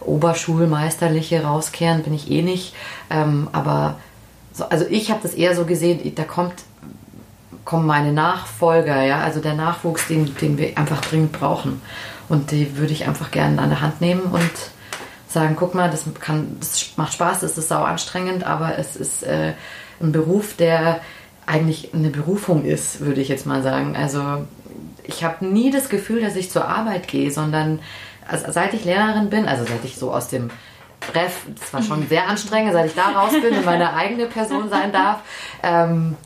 [0.00, 2.74] Oberschulmeisterliche rauskehren, bin ich eh nicht.
[3.10, 3.96] Ähm, aber
[4.52, 6.54] so, also ich habe das eher so gesehen, da kommt
[7.68, 11.82] kommen meine Nachfolger, ja, also der Nachwuchs, den, den wir einfach dringend brauchen.
[12.30, 14.50] Und die würde ich einfach gerne an der Hand nehmen und
[15.28, 19.22] sagen, guck mal, das, kann, das macht Spaß, das ist sau anstrengend, aber es ist
[19.22, 19.52] äh,
[20.00, 21.02] ein Beruf, der
[21.44, 23.96] eigentlich eine Berufung ist, würde ich jetzt mal sagen.
[23.96, 24.46] Also
[25.04, 27.80] ich habe nie das Gefühl, dass ich zur Arbeit gehe, sondern
[28.26, 30.48] also, seit ich Lehrerin bin, also seit ich so aus dem
[31.14, 34.70] Ref, das war schon sehr anstrengend, seit ich da raus bin und meine eigene Person
[34.70, 35.18] sein darf,
[35.62, 36.16] ähm,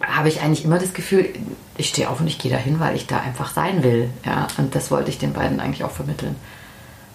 [0.00, 1.28] habe ich eigentlich immer das Gefühl,
[1.76, 4.10] ich stehe auf und ich gehe dahin, weil ich da einfach sein will.
[4.24, 6.36] Ja, und das wollte ich den beiden eigentlich auch vermitteln.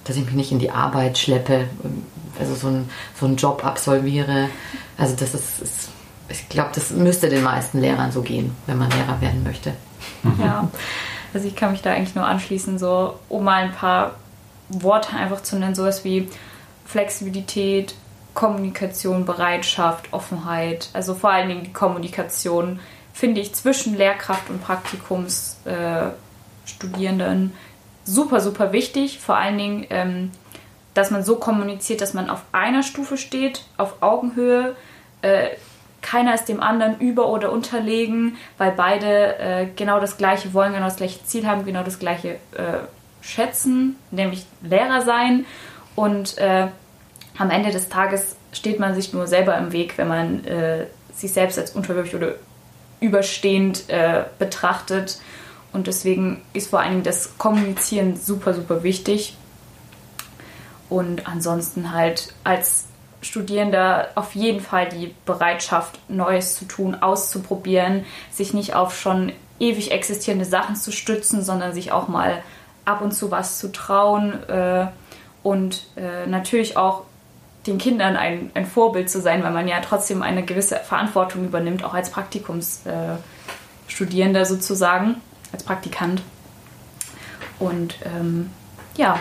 [0.03, 1.67] Dass ich mich nicht in die Arbeit schleppe,
[2.39, 4.49] also so, ein, so einen Job absolviere.
[4.97, 5.89] Also das ist, ist
[6.29, 9.73] ich glaube, das müsste den meisten Lehrern so gehen, wenn man Lehrer werden möchte.
[10.39, 10.67] Ja.
[11.33, 14.15] Also ich kann mich da eigentlich nur anschließen, so um mal ein paar
[14.69, 16.29] Worte einfach zu nennen, sowas wie
[16.85, 17.95] Flexibilität,
[18.33, 20.89] Kommunikation, Bereitschaft, Offenheit.
[20.93, 22.79] Also vor allen Dingen die Kommunikation
[23.13, 27.53] finde ich zwischen Lehrkraft und Praktikumsstudierenden äh,
[28.05, 29.19] super, super wichtig.
[29.19, 30.31] Vor allen Dingen, ähm,
[30.93, 34.75] dass man so kommuniziert, dass man auf einer Stufe steht, auf Augenhöhe.
[35.21, 35.49] Äh,
[36.01, 40.85] keiner ist dem anderen über- oder unterlegen, weil beide äh, genau das Gleiche wollen, genau
[40.85, 42.79] das gleiche Ziel haben, genau das Gleiche äh,
[43.21, 45.45] schätzen, nämlich Lehrer sein.
[45.95, 46.67] Und äh,
[47.37, 51.33] am Ende des Tages steht man sich nur selber im Weg, wenn man äh, sich
[51.33, 52.35] selbst als unterwürfig oder
[52.99, 55.19] überstehend äh, betrachtet.
[55.71, 59.35] Und deswegen ist vor allen Dingen das Kommunizieren super, super wichtig.
[60.89, 62.85] Und ansonsten halt als
[63.21, 69.91] Studierender auf jeden Fall die Bereitschaft, Neues zu tun, auszuprobieren, sich nicht auf schon ewig
[69.91, 72.43] existierende Sachen zu stützen, sondern sich auch mal
[72.85, 74.87] ab und zu was zu trauen äh,
[75.41, 77.03] und äh, natürlich auch
[77.67, 81.83] den Kindern ein, ein Vorbild zu sein, weil man ja trotzdem eine gewisse Verantwortung übernimmt,
[81.83, 85.15] auch als Praktikumsstudierender äh, sozusagen,
[85.51, 86.21] als Praktikant.
[87.59, 88.49] Und ähm,
[88.95, 89.19] ja,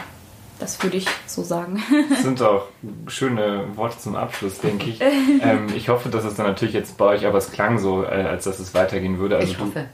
[0.62, 1.82] das würde ich so sagen.
[2.08, 2.66] Das sind auch
[3.08, 5.00] schöne Worte zum Abschluss, denke ich.
[5.42, 8.06] ähm, ich hoffe, dass es dann natürlich jetzt bei euch, aber es klang so, äh,
[8.06, 9.36] als dass es weitergehen würde.
[9.36, 9.86] Also ich du, hoffe.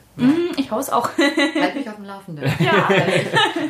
[0.56, 1.08] Ich hoffe es auch.
[1.16, 2.44] Halt mich auf dem Laufenden.
[2.58, 2.88] Ja.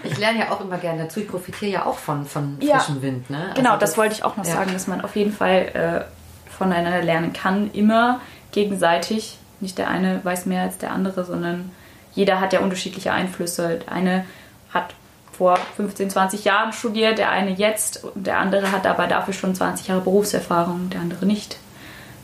[0.03, 1.21] Ich, ich lerne ja auch immer gerne dazu.
[1.21, 2.79] Ich profitiere ja auch von, von Ja.
[2.79, 3.31] frischem Wind.
[3.31, 3.53] Ne?
[3.55, 4.55] Genau, Also das wollte ich auch noch ja.
[4.55, 7.71] sagen, dass man auf jeden Fall äh, voneinander lernen kann.
[7.73, 8.21] Immer
[8.51, 9.39] gegenseitig.
[9.61, 11.71] Nicht der eine weiß mehr als der andere, sondern
[12.15, 13.81] jeder hat ja unterschiedliche Einflüsse.
[13.87, 14.25] Der eine
[14.73, 14.95] hat
[15.39, 19.55] vor 15, 20 Jahren studiert, der eine jetzt und der andere hat aber dafür schon
[19.55, 21.59] 20 Jahre Berufserfahrung, der andere nicht.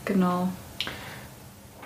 [0.05, 0.49] Genau.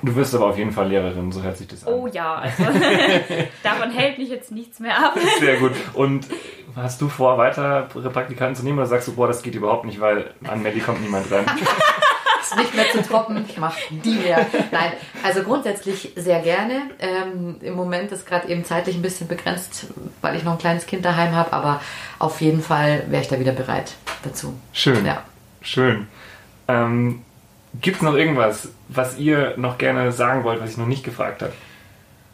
[0.03, 1.93] Du wirst aber auf jeden Fall Lehrerin, so hört sich das an.
[1.93, 2.63] Oh ja, also
[3.63, 5.19] davon hält mich jetzt nichts mehr ab.
[5.41, 5.73] Sehr gut.
[5.93, 6.27] Und
[6.75, 10.01] hast du vor, weitere Praktikanten zu nehmen oder sagst du, boah, das geht überhaupt nicht,
[10.01, 11.45] weil an Melly kommt niemand dran?
[12.51, 14.47] ist nicht mehr zu toppen, ich mache die mehr.
[14.71, 14.93] Nein,
[15.23, 16.91] also grundsätzlich sehr gerne.
[16.99, 19.87] Ähm, Im Moment ist gerade eben zeitlich ein bisschen begrenzt,
[20.21, 21.81] weil ich noch ein kleines Kind daheim habe, aber
[22.19, 24.59] auf jeden Fall wäre ich da wieder bereit dazu.
[24.73, 25.05] Schön.
[25.05, 25.23] Ja.
[25.61, 26.07] Schön.
[26.67, 27.23] Ähm,
[27.81, 31.43] Gibt es noch irgendwas, was ihr noch gerne sagen wollt, was ich noch nicht gefragt
[31.43, 31.53] habe?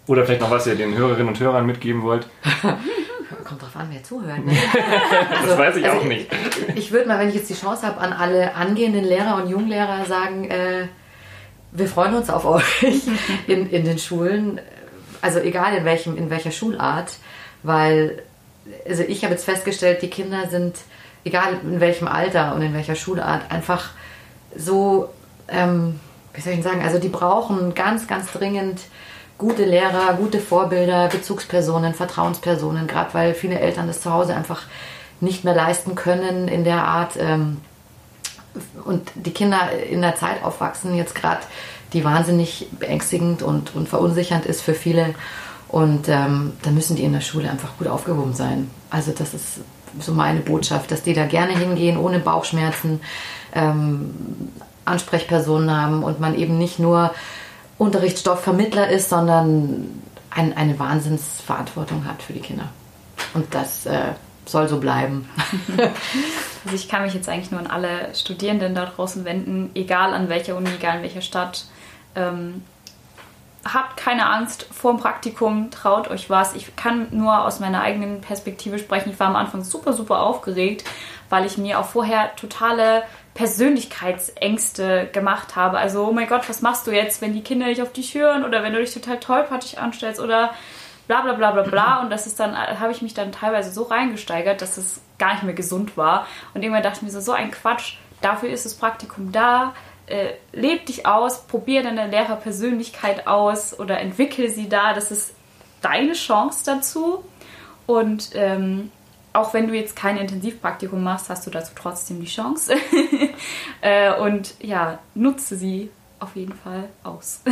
[0.06, 2.28] Oder vielleicht noch was ihr den Hörerinnen und Hörern mitgeben wollt?
[3.44, 4.44] Kommt drauf an, wer zuhört.
[4.44, 4.52] Ne?
[5.46, 6.30] das weiß ich auch nicht.
[6.68, 9.48] Ich, ich würde mal, wenn ich jetzt die Chance habe, an alle angehenden Lehrer und
[9.48, 10.88] Junglehrer sagen, äh,
[11.72, 12.82] wir freuen uns auf euch
[13.46, 14.60] in, in den Schulen.
[15.20, 17.12] Also egal in, welchem, in welcher Schulart,
[17.62, 18.22] weil
[18.88, 20.76] also ich habe jetzt festgestellt, die Kinder sind,
[21.24, 23.90] egal in welchem Alter und in welcher Schulart, einfach
[24.56, 25.10] so,
[25.48, 26.00] ähm,
[26.32, 28.80] wie soll ich sagen, also die brauchen ganz, ganz dringend
[29.38, 34.62] gute Lehrer, gute Vorbilder, Bezugspersonen, Vertrauenspersonen, gerade weil viele Eltern das zu Hause einfach
[35.20, 37.16] nicht mehr leisten können in der Art.
[37.18, 37.58] Ähm,
[38.84, 41.40] und die Kinder in der Zeit aufwachsen, jetzt gerade,
[41.92, 45.14] die wahnsinnig beängstigend und, und verunsichernd ist für viele.
[45.68, 48.70] Und ähm, da müssen die in der Schule einfach gut aufgehoben sein.
[48.90, 49.60] Also das ist
[50.00, 53.00] so meine Botschaft, dass die da gerne hingehen, ohne Bauchschmerzen,
[53.54, 54.14] ähm,
[54.84, 57.12] Ansprechpersonen haben und man eben nicht nur
[57.78, 62.68] Unterrichtsstoffvermittler ist, sondern ein, eine Wahnsinnsverantwortung hat für die Kinder.
[63.34, 64.12] Und das äh,
[64.46, 65.28] soll so bleiben.
[66.64, 70.28] also ich kann mich jetzt eigentlich nur an alle Studierenden da draußen wenden, egal an
[70.28, 71.66] welcher Uni, egal in welcher Stadt.
[72.14, 72.62] Ähm,
[73.64, 76.54] habt keine Angst vor dem Praktikum, traut euch was.
[76.54, 79.10] Ich kann nur aus meiner eigenen Perspektive sprechen.
[79.10, 80.84] Ich war am Anfang super, super aufgeregt,
[81.30, 83.04] weil ich mir auch vorher totale
[83.34, 85.78] Persönlichkeitsängste gemacht habe.
[85.78, 88.44] Also, oh mein Gott, was machst du jetzt, wenn die Kinder nicht auf dich hören
[88.44, 90.54] oder wenn du dich total tollpatschig anstellst oder
[91.08, 92.00] bla bla bla bla bla.
[92.02, 95.42] Und das ist dann, habe ich mich dann teilweise so reingesteigert, dass es gar nicht
[95.42, 96.26] mehr gesund war.
[96.54, 99.74] Und irgendwann dachte ich mir so, so ein Quatsch, dafür ist das Praktikum da.
[100.06, 104.92] Äh, leb dich aus, probier deine Lehrerpersönlichkeit aus oder entwickel sie da.
[104.92, 105.34] Das ist
[105.82, 107.24] deine Chance dazu.
[107.86, 108.92] Und ähm,
[109.34, 112.74] auch wenn du jetzt kein Intensivpraktikum machst, hast du dazu trotzdem die Chance.
[113.80, 117.42] Äh, und ja, nutze sie auf jeden Fall aus.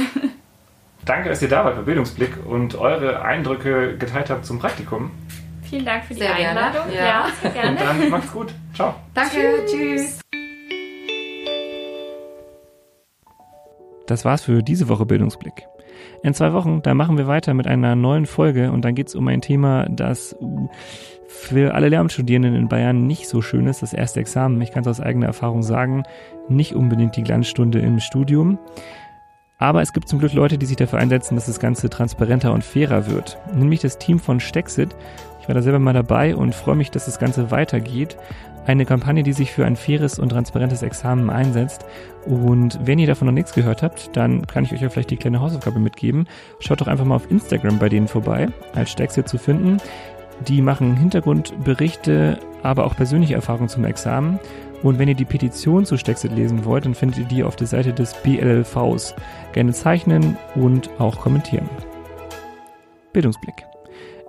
[1.04, 5.10] Danke, dass ihr da wart bei Bildungsblick und eure Eindrücke geteilt habt zum Praktikum.
[5.62, 6.90] Vielen Dank für die Sehr Einladung.
[6.90, 6.96] Gerne.
[6.96, 7.04] Ja.
[7.04, 7.70] Ja, sehr gerne.
[7.72, 8.54] Und dann macht's gut.
[8.74, 8.94] Ciao.
[9.12, 10.20] Danke, tschüss.
[14.06, 15.66] Das war's für diese Woche Bildungsblick.
[16.22, 19.26] In zwei Wochen, da machen wir weiter mit einer neuen Folge und dann geht's um
[19.28, 20.68] ein Thema, das uh,
[21.32, 24.60] für alle Lehramtsstudierenden in Bayern nicht so schön ist, das erste Examen.
[24.60, 26.04] Ich kann es aus eigener Erfahrung sagen,
[26.48, 28.58] nicht unbedingt die Glanzstunde im Studium.
[29.58, 32.64] Aber es gibt zum Glück Leute, die sich dafür einsetzen, dass das Ganze transparenter und
[32.64, 33.38] fairer wird.
[33.54, 34.94] Nämlich das Team von Stexit.
[35.40, 38.16] Ich war da selber mal dabei und freue mich, dass das Ganze weitergeht.
[38.66, 41.84] Eine Kampagne, die sich für ein faires und transparentes Examen einsetzt.
[42.24, 45.16] Und wenn ihr davon noch nichts gehört habt, dann kann ich euch ja vielleicht die
[45.16, 46.28] kleine Hausaufgabe mitgeben.
[46.60, 49.78] Schaut doch einfach mal auf Instagram bei denen vorbei, als Stexit zu finden.
[50.48, 54.38] Die machen Hintergrundberichte, aber auch persönliche Erfahrungen zum Examen.
[54.82, 57.68] Und wenn ihr die Petition zu Stexit lesen wollt, dann findet ihr die auf der
[57.68, 59.14] Seite des BLLVs.
[59.52, 61.68] Gerne zeichnen und auch kommentieren.
[63.12, 63.66] Bildungsblick.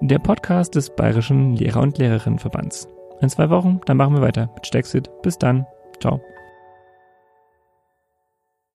[0.01, 2.87] Der Podcast des Bayerischen Lehrer- und Lehrerinnenverbands.
[3.21, 5.09] In zwei Wochen, dann machen wir weiter mit Stexit.
[5.21, 5.65] Bis dann.
[5.99, 6.19] Ciao.